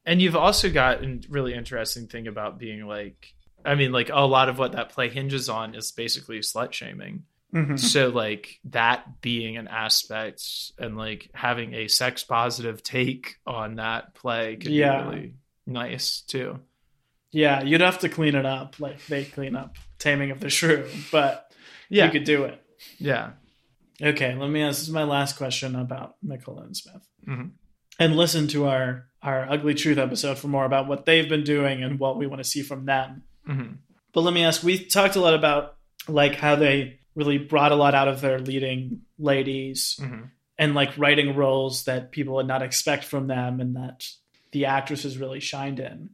And 0.05 0.21
you've 0.23 0.37
also 0.37 0.71
got 0.71 1.05
a 1.05 1.21
really 1.29 1.53
interesting 1.55 2.07
thing 2.07 2.27
about 2.27 2.59
being 2.59 2.87
like, 2.87 3.35
I 3.65 3.75
mean, 3.75 3.93
like 3.93 4.09
a 4.13 4.21
lot 4.27 4.49
of 4.49 4.59
what 4.59 4.73
that 4.73 4.91
play 4.91 5.09
hinges 5.09 5.49
on 5.49 5.75
is 5.75 5.93
basically 5.93 6.39
slut 6.39 6.73
shaming. 6.73 7.25
Mm-hmm. 7.57 7.77
so 7.77 8.09
like 8.11 8.59
that 8.67 9.21
being 9.23 9.57
an 9.57 9.67
aspect 9.69 10.43
and 10.79 10.97
like 10.97 11.31
having 11.33 11.73
a 11.75 11.89
sex 11.89 12.23
positive 12.23 12.83
take 12.83 13.37
on 13.47 13.77
that 13.77 14.15
play 14.15 14.57
could 14.57 14.71
Yeah. 14.73 15.03
be 15.03 15.09
really 15.09 15.35
nice 15.67 16.21
too. 16.21 16.61
Yeah, 17.33 17.63
you'd 17.63 17.81
have 17.81 18.01
to 18.01 18.09
clean 18.09 18.35
it 18.35 18.45
up 18.47 18.79
like 18.79 19.05
they 19.07 19.25
clean 19.25 19.57
up 19.57 19.77
Taming 19.99 20.31
of 20.33 20.41
the 20.41 20.51
Shrew, 20.51 20.87
but 21.11 21.51
Yeah. 21.89 22.07
you 22.07 22.11
could 22.13 22.25
do 22.25 22.45
it. 22.45 22.63
Yeah. 22.99 23.33
Okay, 24.03 24.35
let 24.35 24.51
me 24.51 24.61
ask. 24.63 24.79
This 24.81 24.89
is 24.89 24.93
my 24.95 25.05
last 25.05 25.37
question 25.39 25.75
about 25.77 26.17
Nicole 26.23 26.59
and 26.61 26.77
Smith. 26.77 27.09
Mhm. 27.27 27.53
And 27.99 28.17
listen 28.17 28.49
to 28.49 28.67
our 28.67 29.07
our 29.23 29.51
Ugly 29.51 29.75
Truth 29.75 29.99
episode 29.99 30.39
for 30.39 30.47
more 30.49 30.65
about 30.67 30.87
what 30.87 31.05
they've 31.07 31.29
been 31.29 31.43
doing 31.43 31.83
and 31.83 31.99
what 31.99 32.17
we 32.19 32.27
want 32.27 32.39
to 32.41 32.49
see 32.49 32.63
from 32.63 32.85
them. 32.85 33.23
hmm 33.47 33.73
But 34.13 34.21
let 34.21 34.35
me 34.35 34.45
ask. 34.45 34.63
We 34.63 34.79
talked 34.85 35.17
a 35.17 35.21
lot 35.21 35.35
about 35.35 35.77
like 36.07 36.35
how 36.37 36.55
they 36.57 37.01
really 37.17 37.39
brought 37.39 37.73
a 37.73 37.77
lot 37.77 37.95
out 37.95 38.07
of 38.09 38.21
their 38.21 38.39
leading 38.39 39.01
ladies 39.19 39.99
hmm 40.01 40.21
and 40.59 40.75
like 40.75 40.97
writing 40.97 41.37
roles 41.37 41.85
that 41.85 42.13
people 42.13 42.37
would 42.37 42.47
not 42.47 42.63
expect 42.63 43.05
from 43.05 43.27
them 43.27 43.61
and 43.61 43.77
that 43.77 44.07
the 44.53 44.65
actresses 44.65 45.19
really 45.19 45.39
shined 45.39 45.79
in. 45.81 46.09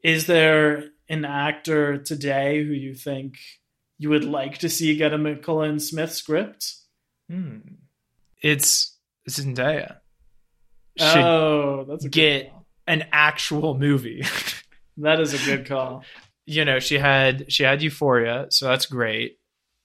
Is 0.00 0.26
there 0.26 0.90
an 1.08 1.24
actor 1.24 1.98
today 1.98 2.62
who 2.64 2.72
you 2.72 2.94
think 2.94 3.34
you 3.98 4.10
would 4.10 4.22
like 4.24 4.58
to 4.58 4.68
see 4.68 4.96
get 4.96 5.12
a 5.12 5.18
McCullen 5.18 5.80
Smith 5.80 6.12
script? 6.12 6.72
Hmm. 7.28 7.58
It's 8.40 8.96
Zendaya. 9.28 9.96
Should 10.96 11.16
oh, 11.18 11.84
that's 11.88 12.04
a 12.04 12.08
good 12.08 12.12
get- 12.12 12.50
call. 12.52 12.66
an 12.86 13.06
actual 13.12 13.76
movie. 13.76 14.22
That 14.98 15.18
is 15.18 15.34
a 15.34 15.44
good 15.44 15.66
call. 15.66 16.04
you 16.46 16.64
know, 16.64 16.78
she 16.78 16.96
had 16.96 17.50
she 17.52 17.64
had 17.64 17.82
Euphoria, 17.82 18.46
so 18.50 18.68
that's 18.68 18.86
great. 18.86 19.38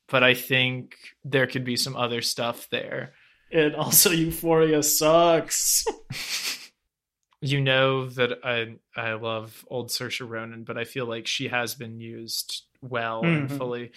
But 0.09 0.23
I 0.23 0.33
think 0.33 0.95
there 1.23 1.47
could 1.47 1.63
be 1.63 1.75
some 1.75 1.95
other 1.95 2.21
stuff 2.21 2.67
there. 2.71 3.13
And 3.51 3.75
also 3.75 4.11
Euphoria 4.11 4.81
sucks. 4.83 5.85
you 7.41 7.61
know 7.61 8.07
that 8.09 8.39
I 8.43 8.75
I 8.95 9.13
love 9.13 9.65
old 9.69 9.89
Saoirse 9.89 10.27
Ronan, 10.27 10.63
but 10.63 10.77
I 10.77 10.83
feel 10.83 11.05
like 11.05 11.27
she 11.27 11.47
has 11.47 11.75
been 11.75 11.99
used 11.99 12.63
well 12.81 13.23
and 13.23 13.49
Mhm. 13.49 13.57
fully. 13.57 13.91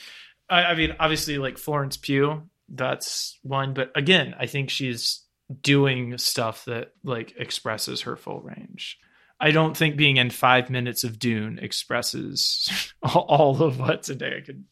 I, 0.48 0.64
I 0.64 0.74
mean, 0.74 0.94
obviously, 1.00 1.38
like 1.38 1.58
Florence 1.58 1.96
Pugh, 1.96 2.48
that's 2.68 3.38
one, 3.42 3.74
but 3.74 3.90
again, 3.94 4.34
I 4.38 4.46
think 4.46 4.70
she's 4.70 5.22
doing 5.60 6.16
stuff 6.18 6.64
that 6.66 6.92
like 7.04 7.34
expresses 7.36 8.02
her 8.02 8.16
full 8.16 8.40
range. 8.40 8.98
I 9.42 9.50
don't 9.50 9.76
think 9.76 9.96
being 9.96 10.16
in 10.18 10.30
five 10.30 10.70
minutes 10.70 11.02
of 11.04 11.18
Dune 11.18 11.58
expresses 11.60 12.92
all 13.02 13.60
of 13.62 13.78
what 13.78 14.04
today 14.04 14.40
could 14.46 14.64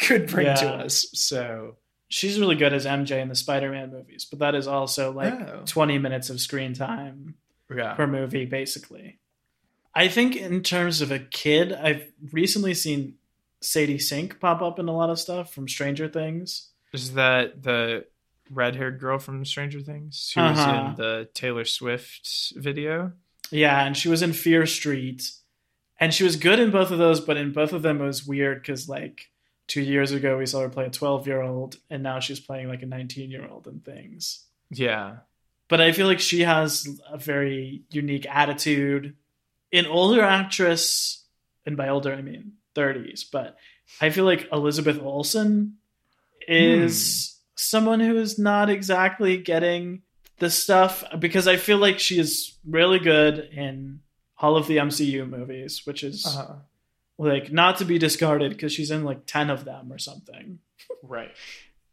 could 0.00 0.26
bring 0.28 0.46
to 0.46 0.68
us. 0.68 1.06
So 1.14 1.76
She's 2.08 2.38
really 2.38 2.54
good 2.54 2.72
as 2.72 2.86
MJ 2.86 3.20
in 3.20 3.28
the 3.28 3.34
Spider-Man 3.34 3.90
movies, 3.90 4.24
but 4.30 4.38
that 4.38 4.54
is 4.54 4.68
also 4.68 5.10
like 5.12 5.32
Oh. 5.34 5.62
20 5.66 5.98
minutes 5.98 6.30
of 6.30 6.40
screen 6.40 6.72
time 6.72 7.34
yeah, 7.74 7.94
per 7.94 8.06
movie, 8.06 8.44
basically. 8.44 9.18
I 9.94 10.06
think 10.08 10.36
in 10.36 10.62
terms 10.62 11.00
of 11.00 11.10
a 11.10 11.18
kid, 11.18 11.72
I've 11.72 12.04
recently 12.32 12.74
seen 12.74 13.14
Sadie 13.62 13.98
Sink 13.98 14.38
pop 14.38 14.62
up 14.62 14.78
in 14.78 14.86
a 14.86 14.92
lot 14.94 15.10
of 15.10 15.18
stuff 15.18 15.52
from 15.52 15.66
Stranger 15.66 16.06
Things. 16.08 16.68
Is 16.92 17.14
that 17.14 17.62
the 17.62 18.04
red 18.50 18.76
haired 18.76 19.00
girl 19.00 19.18
from 19.18 19.44
Stranger 19.44 19.80
Things 19.80 20.30
who 20.36 20.40
was 20.42 20.58
Uh-huh. 20.58 20.86
in 20.90 20.94
the 20.96 21.28
Taylor 21.34 21.64
Swift 21.64 22.52
video? 22.54 23.12
Yeah, 23.54 23.86
and 23.86 23.96
she 23.96 24.08
was 24.08 24.20
in 24.20 24.32
Fear 24.32 24.66
Street, 24.66 25.30
and 26.00 26.12
she 26.12 26.24
was 26.24 26.34
good 26.34 26.58
in 26.58 26.72
both 26.72 26.90
of 26.90 26.98
those, 26.98 27.20
but 27.20 27.36
in 27.36 27.52
both 27.52 27.72
of 27.72 27.82
them 27.82 28.00
it 28.00 28.04
was 28.04 28.26
weird 28.26 28.60
because 28.60 28.88
like 28.88 29.30
two 29.68 29.80
years 29.80 30.10
ago 30.10 30.36
we 30.36 30.46
saw 30.46 30.60
her 30.60 30.68
play 30.68 30.86
a 30.86 30.90
12 30.90 31.28
year 31.28 31.40
old, 31.40 31.76
and 31.88 32.02
now 32.02 32.18
she's 32.18 32.40
playing 32.40 32.68
like 32.68 32.82
a 32.82 32.86
19 32.86 33.30
year 33.30 33.46
old 33.48 33.68
in 33.68 33.78
things. 33.78 34.44
Yeah. 34.70 35.18
but 35.68 35.80
I 35.80 35.92
feel 35.92 36.08
like 36.08 36.18
she 36.18 36.40
has 36.40 37.00
a 37.08 37.16
very 37.16 37.84
unique 37.90 38.26
attitude. 38.28 39.14
An 39.72 39.86
older 39.86 40.22
actress, 40.22 41.24
and 41.64 41.76
by 41.76 41.90
older 41.90 42.12
I 42.12 42.22
mean 42.22 42.54
30s, 42.74 43.24
but 43.30 43.56
I 44.00 44.10
feel 44.10 44.24
like 44.24 44.48
Elizabeth 44.52 45.00
Olsen 45.00 45.76
is 46.48 47.36
hmm. 47.36 47.52
someone 47.54 48.00
who 48.00 48.16
is 48.16 48.36
not 48.36 48.68
exactly 48.68 49.36
getting 49.36 50.02
the 50.38 50.50
stuff 50.50 51.04
because 51.18 51.46
I 51.48 51.56
feel 51.56 51.78
like 51.78 51.98
she 51.98 52.18
is 52.18 52.56
really 52.68 52.98
good 52.98 53.38
in 53.52 54.00
all 54.38 54.56
of 54.56 54.66
the 54.66 54.78
MCU 54.78 55.28
movies, 55.28 55.82
which 55.86 56.02
is 56.02 56.26
Uh-huh. 56.26 56.56
like 57.18 57.52
not 57.52 57.78
to 57.78 57.84
be 57.84 57.98
discarded 57.98 58.50
because 58.52 58.72
she's 58.72 58.90
in 58.90 59.04
like 59.04 59.26
10 59.26 59.48
of 59.50 59.64
them 59.64 59.92
or 59.92 59.98
something 59.98 60.58
Right. 61.02 61.30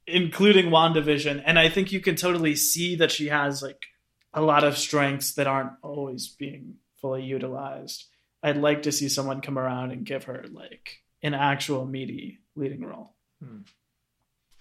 including 0.08 0.66
WandaVision. 0.72 1.44
And 1.46 1.60
I 1.60 1.70
think 1.70 1.92
you 1.92 2.00
can 2.00 2.16
totally 2.16 2.56
see 2.56 2.96
that 2.96 3.12
she 3.12 3.28
has 3.28 3.62
like 3.62 3.86
a 4.34 4.42
lot 4.42 4.64
of 4.64 4.78
strengths 4.78 5.34
that 5.34 5.48
aren't 5.48 5.74
always 5.84 6.28
being 6.28 6.76
fully 7.00 7.24
utilized. 7.24 8.06
I'd 8.44 8.58
like 8.58 8.84
to 8.84 8.92
see 8.92 9.08
someone 9.10 9.42
come 9.42 9.60
around 9.60 9.92
and 9.92 10.06
give 10.06 10.24
her 10.24 10.46
like 10.52 10.98
an 11.22 11.34
actual 11.36 11.86
meaty 11.86 12.40
leading 12.56 12.84
role. 12.84 13.14
Hmm. 13.44 13.60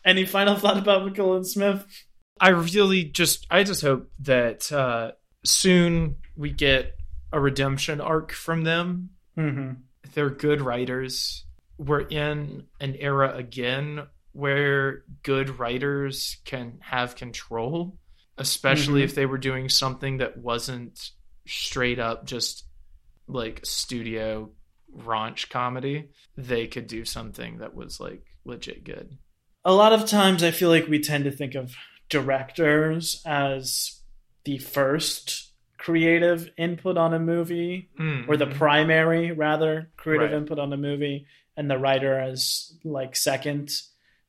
Any 0.04 0.26
final 0.26 0.56
thought 0.56 0.76
about 0.78 1.02
McKillen 1.02 1.46
Smith? 1.46 1.86
I 2.40 2.48
really 2.50 3.04
just 3.04 3.46
I 3.50 3.62
just 3.64 3.82
hope 3.82 4.10
that 4.20 4.70
uh 4.72 5.12
soon 5.44 6.16
we 6.36 6.50
get 6.50 6.96
a 7.32 7.40
redemption 7.40 8.00
arc 8.00 8.32
from 8.32 8.64
them. 8.64 9.10
Mm-hmm. 9.38 9.72
They're 10.14 10.30
good 10.30 10.60
writers. 10.60 11.44
We're 11.78 12.00
in 12.08 12.64
an 12.80 12.96
era 12.96 13.34
again 13.36 14.06
where 14.32 15.04
good 15.22 15.58
writers 15.58 16.38
can 16.44 16.78
have 16.80 17.16
control, 17.16 17.98
especially 18.38 19.00
Mhm. 19.02 19.04
if 19.04 19.14
they 19.14 19.26
were 19.26 19.38
doing 19.38 19.68
something 19.68 20.18
that 20.18 20.36
wasn't 20.38 21.10
straight 21.46 21.98
up 21.98 22.26
just 22.26 22.64
like 23.26 23.60
studio 23.64 24.50
raunch 24.96 25.50
comedy. 25.50 26.08
They 26.36 26.66
could 26.66 26.86
do 26.86 27.04
something 27.04 27.58
that 27.58 27.74
was 27.74 28.00
like 28.00 28.24
legit 28.44 28.84
good. 28.84 29.18
a 29.64 29.72
lot 29.74 29.92
of 29.92 30.06
times 30.06 30.42
I 30.42 30.52
feel 30.52 30.70
like 30.70 30.88
we 30.88 30.98
tend 31.00 31.24
to 31.24 31.30
think 31.30 31.54
of 31.54 31.74
directors 32.10 33.22
as 33.24 34.00
the 34.44 34.58
first 34.58 35.52
creative 35.78 36.50
input 36.58 36.98
on 36.98 37.14
a 37.14 37.18
movie 37.18 37.88
or 38.28 38.36
the 38.36 38.46
primary 38.46 39.32
rather 39.32 39.88
creative 39.96 40.26
Mm-hmm. 40.26 40.34
Right. 40.34 40.42
input 40.42 40.58
on 40.58 40.72
a 40.72 40.76
movie 40.76 41.26
and 41.56 41.70
the 41.70 41.78
writer 41.78 42.18
as 42.20 42.76
like 42.84 43.16
second 43.16 43.70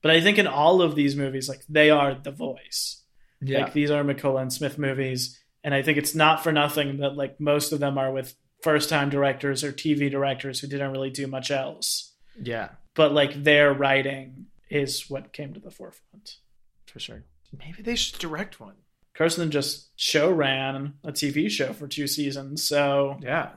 but 0.01 0.11
i 0.11 0.21
think 0.21 0.37
in 0.37 0.47
all 0.47 0.81
of 0.81 0.95
these 0.95 1.15
movies 1.17 1.49
like 1.49 1.61
they 1.67 1.89
are 1.89 2.15
the 2.15 2.31
voice 2.31 3.03
yeah. 3.41 3.63
like 3.63 3.73
these 3.73 3.91
are 3.91 4.03
mccullah 4.03 4.41
and 4.43 4.53
smith 4.53 4.77
movies 4.77 5.37
and 5.63 5.73
i 5.73 5.81
think 5.81 5.97
it's 5.97 6.15
not 6.15 6.41
for 6.41 6.53
nothing 6.53 6.97
that 6.99 7.17
like 7.17 7.37
most 7.39 7.73
of 7.73 7.79
them 7.81 7.97
are 7.97 8.11
with 8.13 8.33
first 8.63 8.87
time 8.89 9.09
directors 9.09 9.61
or 9.63 9.73
tv 9.73 10.09
directors 10.09 10.59
who 10.61 10.67
didn't 10.67 10.91
really 10.91 11.09
do 11.09 11.27
much 11.27 11.51
else 11.51 12.13
yeah, 12.41 12.69
but 12.95 13.11
like 13.11 13.43
their 13.43 13.73
writing 13.73 14.45
is 14.69 15.09
what 15.09 15.33
came 15.33 15.53
to 15.53 15.59
the 15.59 15.69
forefront 15.69 16.37
for 16.85 16.97
sure. 16.99 17.25
Maybe 17.57 17.81
they 17.81 17.95
should 17.95 18.19
direct 18.19 18.59
one. 18.59 18.75
kirsten 19.13 19.51
just 19.51 19.89
show 19.97 20.31
ran 20.31 20.93
a 21.03 21.11
tv 21.11 21.49
show 21.49 21.73
for 21.73 21.87
two 21.87 22.07
seasons 22.07 22.63
so 22.63 23.17
Yeah. 23.21 23.49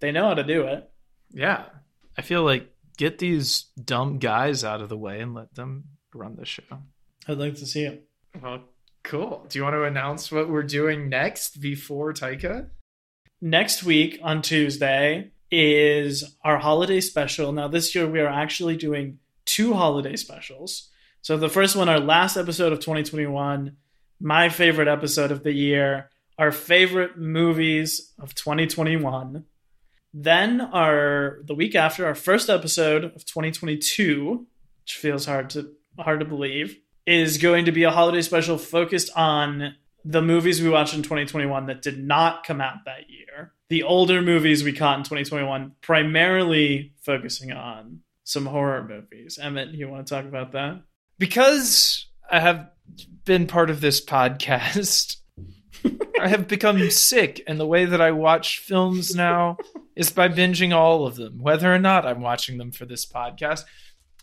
they 0.00 0.10
know 0.12 0.28
how 0.28 0.34
to 0.34 0.42
do 0.44 0.62
it 0.66 0.90
Yeah. 1.30 1.66
I 2.18 2.22
feel 2.22 2.42
like 2.44 2.72
get 2.96 3.18
these 3.18 3.66
dumb 3.82 4.18
guys 4.18 4.64
out 4.64 4.80
of 4.80 4.88
the 4.88 4.96
way 4.96 5.20
and 5.20 5.34
let 5.34 5.54
them 5.54 5.84
run 6.14 6.36
the 6.36 6.44
show. 6.46 6.62
i'd 7.28 7.38
like 7.38 7.54
to 7.56 7.66
see 7.66 7.84
it 7.84 8.08
Well, 8.42 8.64
cool. 9.04 9.46
Do 9.48 9.58
you 9.58 9.62
want 9.62 9.74
to 9.74 9.84
announce 9.84 10.32
what 10.32 10.48
we're 10.50 10.62
doing 10.64 11.08
next 11.08 11.60
before 11.60 12.12
Taika? 12.12 12.68
next 13.40 13.84
week 13.84 14.18
on 14.22 14.42
Tuesday 14.42 15.30
is 15.50 16.36
our 16.42 16.58
holiday 16.58 17.00
special. 17.00 17.52
Now, 17.52 17.68
this 17.68 17.94
year 17.94 18.06
we 18.10 18.18
are 18.20 18.26
actually 18.44 18.76
doing 18.76 19.18
two 19.44 19.74
holiday 19.74 20.16
specials. 20.16 20.90
So, 21.26 21.36
the 21.36 21.48
first 21.48 21.74
one, 21.74 21.88
our 21.88 21.98
last 21.98 22.36
episode 22.36 22.72
of 22.72 22.78
2021, 22.78 23.76
my 24.20 24.48
favorite 24.48 24.86
episode 24.86 25.32
of 25.32 25.42
the 25.42 25.50
year, 25.50 26.08
our 26.38 26.52
favorite 26.52 27.18
movies 27.18 28.12
of 28.20 28.32
2021. 28.36 29.44
Then, 30.14 30.60
our 30.60 31.40
the 31.44 31.56
week 31.56 31.74
after, 31.74 32.06
our 32.06 32.14
first 32.14 32.48
episode 32.48 33.02
of 33.02 33.24
2022, 33.24 34.46
which 34.84 34.94
feels 34.94 35.26
hard 35.26 35.50
to 35.50 35.72
hard 35.98 36.20
to 36.20 36.26
believe, 36.26 36.78
is 37.06 37.38
going 37.38 37.64
to 37.64 37.72
be 37.72 37.82
a 37.82 37.90
holiday 37.90 38.22
special 38.22 38.56
focused 38.56 39.10
on 39.16 39.74
the 40.04 40.22
movies 40.22 40.62
we 40.62 40.68
watched 40.68 40.94
in 40.94 41.02
2021 41.02 41.66
that 41.66 41.82
did 41.82 41.98
not 41.98 42.44
come 42.44 42.60
out 42.60 42.84
that 42.84 43.10
year. 43.10 43.52
The 43.68 43.82
older 43.82 44.22
movies 44.22 44.62
we 44.62 44.72
caught 44.72 44.98
in 44.98 45.02
2021, 45.02 45.72
primarily 45.80 46.92
focusing 47.00 47.50
on 47.50 48.02
some 48.22 48.46
horror 48.46 48.86
movies. 48.88 49.40
Emmett, 49.42 49.70
you 49.70 49.88
want 49.88 50.06
to 50.06 50.14
talk 50.14 50.24
about 50.24 50.52
that? 50.52 50.82
Because 51.18 52.06
I 52.30 52.40
have 52.40 52.70
been 53.24 53.46
part 53.46 53.70
of 53.70 53.80
this 53.80 54.04
podcast, 54.04 55.16
I 56.20 56.28
have 56.28 56.48
become 56.48 56.90
sick, 56.90 57.42
and 57.46 57.58
the 57.58 57.66
way 57.66 57.84
that 57.84 58.00
I 58.00 58.10
watch 58.12 58.58
films 58.58 59.14
now 59.14 59.56
is 59.96 60.10
by 60.10 60.28
binging 60.28 60.74
all 60.74 61.06
of 61.06 61.16
them, 61.16 61.38
whether 61.40 61.72
or 61.72 61.78
not 61.78 62.06
I'm 62.06 62.20
watching 62.20 62.58
them 62.58 62.70
for 62.70 62.84
this 62.84 63.06
podcast. 63.06 63.64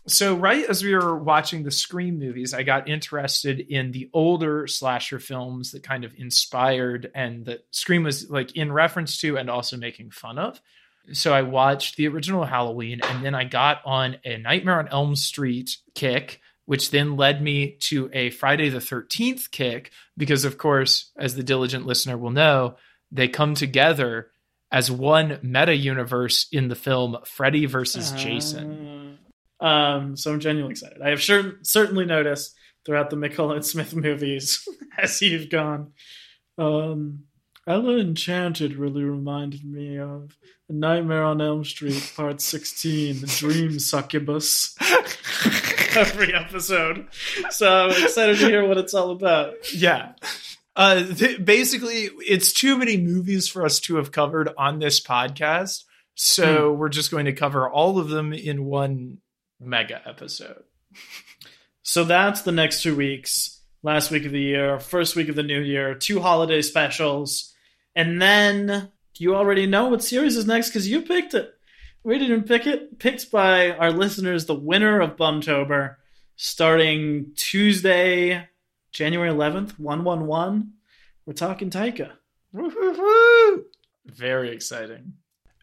So, 0.06 0.36
right 0.36 0.64
as 0.66 0.84
we 0.84 0.94
were 0.94 1.16
watching 1.16 1.62
the 1.62 1.70
Scream 1.70 2.18
movies, 2.18 2.52
I 2.52 2.62
got 2.62 2.88
interested 2.88 3.60
in 3.60 3.90
the 3.90 4.10
older 4.12 4.66
slasher 4.66 5.18
films 5.18 5.72
that 5.72 5.82
kind 5.82 6.04
of 6.04 6.12
inspired 6.18 7.10
and 7.14 7.46
that 7.46 7.64
Scream 7.70 8.02
was 8.02 8.28
like 8.28 8.54
in 8.54 8.70
reference 8.70 9.18
to 9.20 9.38
and 9.38 9.48
also 9.48 9.78
making 9.78 10.10
fun 10.10 10.38
of. 10.38 10.60
So, 11.12 11.32
I 11.32 11.40
watched 11.40 11.96
the 11.96 12.06
original 12.08 12.44
Halloween 12.44 13.00
and 13.02 13.24
then 13.24 13.34
I 13.34 13.44
got 13.44 13.80
on 13.86 14.18
a 14.24 14.36
Nightmare 14.36 14.78
on 14.78 14.88
Elm 14.88 15.16
Street 15.16 15.78
kick, 15.94 16.40
which 16.66 16.90
then 16.90 17.16
led 17.16 17.42
me 17.42 17.76
to 17.80 18.10
a 18.12 18.30
Friday 18.30 18.68
the 18.68 18.78
13th 18.78 19.50
kick, 19.50 19.90
because, 20.16 20.44
of 20.44 20.58
course, 20.58 21.10
as 21.16 21.34
the 21.34 21.42
diligent 21.42 21.86
listener 21.86 22.16
will 22.16 22.30
know, 22.30 22.76
they 23.10 23.28
come 23.28 23.54
together 23.54 24.30
as 24.72 24.90
one 24.90 25.38
meta 25.42 25.74
universe 25.74 26.48
in 26.50 26.68
the 26.68 26.74
film 26.74 27.16
Freddy 27.24 27.66
versus 27.66 28.10
Jason. 28.12 29.18
Uh, 29.60 29.64
um, 29.64 30.16
so 30.16 30.32
I'm 30.32 30.40
genuinely 30.40 30.72
excited. 30.72 31.00
I 31.00 31.10
have 31.10 31.22
sure, 31.22 31.54
certainly 31.62 32.04
noticed 32.04 32.54
throughout 32.84 33.10
the 33.10 33.16
McCullah 33.16 33.56
and 33.56 33.64
Smith 33.64 33.94
movies 33.94 34.66
as 34.98 35.22
you've 35.22 35.48
gone. 35.48 35.92
Um, 36.58 37.24
Ella 37.66 37.98
Enchanted 37.98 38.74
really 38.74 39.04
reminded 39.04 39.64
me 39.64 39.98
of 39.98 40.36
Nightmare 40.68 41.24
on 41.24 41.40
Elm 41.40 41.64
Street 41.64 42.12
Part 42.14 42.40
16, 42.40 43.20
The 43.20 43.26
Dream 43.26 43.78
Succubus. 43.78 44.76
Every 45.96 46.34
episode. 46.34 47.06
So 47.50 47.86
I'm 47.86 48.02
excited 48.02 48.38
to 48.38 48.46
hear 48.46 48.66
what 48.66 48.78
it's 48.78 48.94
all 48.94 49.10
about. 49.10 49.54
Yeah. 49.74 50.12
Uh, 50.76 51.04
th- 51.14 51.44
basically, 51.44 52.10
it's 52.26 52.52
too 52.52 52.76
many 52.76 52.96
movies 52.96 53.48
for 53.48 53.64
us 53.64 53.78
to 53.80 53.96
have 53.96 54.10
covered 54.10 54.50
on 54.58 54.80
this 54.80 55.00
podcast. 55.00 55.84
So 56.16 56.72
we're 56.72 56.88
just 56.88 57.10
going 57.10 57.26
to 57.26 57.32
cover 57.32 57.68
all 57.68 57.98
of 57.98 58.08
them 58.08 58.32
in 58.32 58.64
one 58.64 59.18
mega 59.60 60.00
episode. 60.06 60.64
So 61.82 62.04
that's 62.04 62.42
the 62.42 62.52
next 62.52 62.82
two 62.82 62.96
weeks. 62.96 63.62
Last 63.82 64.10
week 64.10 64.24
of 64.24 64.32
the 64.32 64.40
year, 64.40 64.80
first 64.80 65.14
week 65.14 65.28
of 65.28 65.36
the 65.36 65.42
new 65.42 65.60
year, 65.60 65.94
two 65.94 66.20
holiday 66.20 66.62
specials. 66.62 67.52
And 67.94 68.20
then 68.20 68.90
you 69.18 69.36
already 69.36 69.66
know 69.66 69.88
what 69.88 70.02
series 70.02 70.36
is 70.36 70.46
next 70.46 70.68
because 70.68 70.88
you 70.88 71.02
picked 71.02 71.34
it. 71.34 71.53
We 72.04 72.18
didn't 72.18 72.44
pick 72.44 72.66
it. 72.66 72.98
Picked 72.98 73.30
by 73.30 73.70
our 73.70 73.90
listeners, 73.90 74.44
the 74.46 74.54
winner 74.54 75.00
of 75.00 75.16
Bumtober, 75.16 75.96
starting 76.36 77.32
Tuesday, 77.34 78.46
January 78.92 79.30
11th, 79.30 79.78
111. 79.78 80.72
We're 81.26 81.32
talking 81.32 81.70
Taika. 81.70 82.12
Woo-hoo-hoo. 82.52 83.64
Very 84.06 84.50
exciting. 84.50 85.14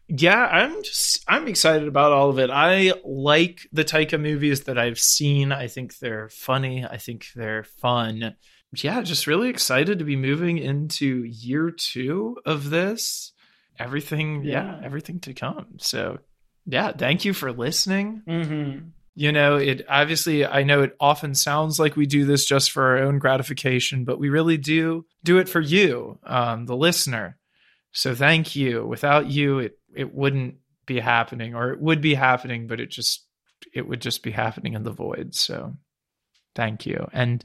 Yeah, 0.08 0.44
I'm 0.44 0.82
just 0.82 1.24
I'm 1.28 1.46
excited 1.48 1.88
about 1.88 2.12
all 2.12 2.28
of 2.28 2.38
it. 2.38 2.50
I 2.50 2.92
like 3.04 3.60
the 3.72 3.84
Taika 3.84 4.20
movies 4.20 4.62
that 4.64 4.76
I've 4.76 4.98
seen. 4.98 5.52
I 5.52 5.68
think 5.68 5.98
they're 5.98 6.28
funny. 6.28 6.84
I 6.84 6.98
think 6.98 7.28
they're 7.34 7.64
fun. 7.64 8.34
Yeah, 8.74 9.00
just 9.02 9.26
really 9.26 9.48
excited 9.48 10.00
to 10.00 10.04
be 10.04 10.16
moving 10.16 10.58
into 10.58 11.24
year 11.24 11.70
2 11.70 12.38
of 12.44 12.68
this. 12.70 13.32
Everything, 13.78 14.44
yeah, 14.44 14.78
Yeah. 14.78 14.80
everything 14.84 15.20
to 15.20 15.32
come. 15.34 15.78
So, 15.78 16.18
yeah, 16.66 16.92
thank 16.92 17.24
you 17.24 17.32
for 17.32 17.52
listening. 17.52 18.22
Mm-hmm. 18.26 18.88
You 19.14 19.32
know, 19.32 19.56
it 19.56 19.84
obviously, 19.88 20.46
I 20.46 20.62
know 20.62 20.82
it 20.82 20.96
often 20.98 21.34
sounds 21.34 21.78
like 21.78 21.96
we 21.96 22.06
do 22.06 22.24
this 22.24 22.46
just 22.46 22.70
for 22.70 22.82
our 22.82 22.98
own 22.98 23.18
gratification, 23.18 24.04
but 24.04 24.18
we 24.18 24.30
really 24.30 24.56
do 24.56 25.04
do 25.22 25.38
it 25.38 25.48
for 25.48 25.60
you, 25.60 26.18
um, 26.24 26.66
the 26.66 26.76
listener. 26.76 27.36
So 27.92 28.14
thank 28.14 28.56
you. 28.56 28.86
Without 28.86 29.26
you, 29.26 29.58
it, 29.58 29.78
it 29.94 30.14
wouldn't 30.14 30.56
be 30.86 30.98
happening, 30.98 31.54
or 31.54 31.72
it 31.72 31.80
would 31.80 32.00
be 32.00 32.14
happening, 32.14 32.66
but 32.66 32.80
it 32.80 32.90
just, 32.90 33.26
it 33.74 33.86
would 33.86 34.00
just 34.00 34.22
be 34.22 34.30
happening 34.30 34.72
in 34.72 34.82
the 34.82 34.90
void. 34.90 35.34
So 35.34 35.76
thank 36.54 36.86
you. 36.86 37.06
And 37.12 37.44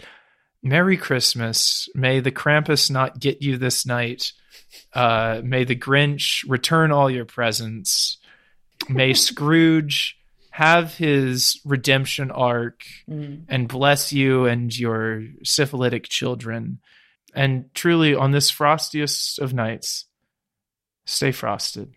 Merry 0.63 0.97
Christmas. 0.97 1.88
May 1.93 2.19
the 2.19 2.32
Krampus 2.32 2.89
not 2.89 3.19
get 3.19 3.41
you 3.41 3.58
this 3.58 3.86
night. 3.86 4.32
Uh, 4.93 5.41
may 5.43 5.63
the 5.63 5.75
Grinch 5.75 6.43
return 6.47 6.91
all 6.91 7.10
your 7.10 7.25
presents. 7.25 8.17
May 8.90 9.13
Scrooge 9.13 10.16
have 10.52 10.96
his 10.96 11.60
redemption 11.66 12.32
arc 12.32 12.82
Mm. 13.08 13.46
and 13.48 13.68
bless 13.68 14.12
you 14.12 14.46
and 14.46 14.76
your 14.76 15.24
syphilitic 15.44 16.08
children. 16.10 16.80
And 17.34 17.66
truly, 17.76 18.16
on 18.16 18.32
this 18.32 18.50
frostiest 18.52 19.38
of 19.40 19.54
nights, 19.54 20.06
stay 21.06 21.32
frosted. 21.32 21.94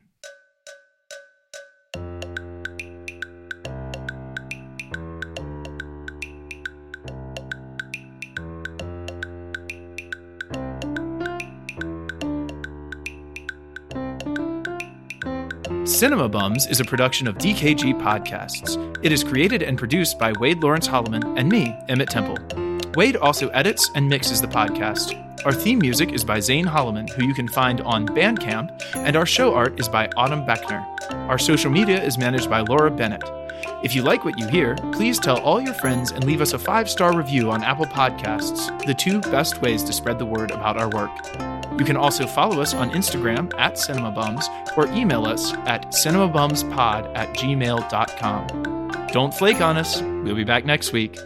Cinema 15.91 16.29
Bums 16.29 16.69
is 16.69 16.79
a 16.79 16.85
production 16.85 17.27
of 17.27 17.37
DKG 17.37 18.01
Podcasts. 18.01 18.79
It 19.05 19.11
is 19.11 19.25
created 19.25 19.63
and 19.63 19.77
produced 19.77 20.21
by 20.21 20.33
Wade 20.39 20.63
Lawrence 20.63 20.87
Holloman 20.87 21.37
and 21.37 21.49
me, 21.49 21.77
Emmett 21.89 22.09
Temple. 22.09 22.39
Wade 22.95 23.17
also 23.17 23.49
edits 23.49 23.91
and 23.97 24.09
mixes 24.09 24.41
the 24.41 24.47
podcast. 24.47 25.17
Our 25.45 25.53
theme 25.53 25.81
music 25.81 26.13
is 26.13 26.25
by 26.25 26.39
Zane 26.39 26.65
Holloman, 26.65 27.11
who 27.11 27.27
you 27.27 27.35
can 27.35 27.49
find 27.49 27.81
on 27.81 28.07
Bandcamp, 28.07 28.71
and 28.95 29.17
our 29.17 29.27
show 29.27 29.53
art 29.53 29.81
is 29.81 29.89
by 29.89 30.09
Autumn 30.17 30.47
Beckner. 30.47 30.81
Our 31.29 31.39
social 31.39 31.73
media 31.73 32.03
is 32.03 32.17
managed 32.17 32.49
by 32.49 32.61
Laura 32.61 32.91
Bennett. 32.91 33.25
If 33.83 33.95
you 33.95 34.03
like 34.03 34.25
what 34.25 34.39
you 34.39 34.47
hear, 34.47 34.77
please 34.93 35.19
tell 35.19 35.41
all 35.41 35.61
your 35.61 35.75
friends 35.75 36.13
and 36.13 36.25
leave 36.25 36.41
us 36.41 36.53
a 36.53 36.59
five 36.59 36.89
star 36.89 37.17
review 37.17 37.51
on 37.51 37.65
Apple 37.65 37.87
Podcasts, 37.87 38.87
the 38.87 38.95
two 38.95 39.21
best 39.21 39.61
ways 39.61 39.83
to 39.83 39.93
spread 39.93 40.21
the 40.21 40.25
word 40.25 40.53
about 40.53 40.77
our 40.79 40.89
work. 40.89 41.60
You 41.81 41.87
can 41.87 41.97
also 41.97 42.27
follow 42.27 42.61
us 42.61 42.75
on 42.75 42.91
Instagram 42.91 43.59
at 43.59 43.77
CinemaBums 43.77 44.77
or 44.77 44.87
email 44.93 45.25
us 45.25 45.55
at 45.65 45.87
cinemabumspod 45.87 47.17
at 47.17 47.35
gmail.com. 47.35 49.07
Don't 49.13 49.33
flake 49.33 49.63
on 49.63 49.79
us. 49.79 50.03
We'll 50.03 50.37
be 50.37 50.45
back 50.45 50.67
next 50.67 50.93
week. 50.93 51.19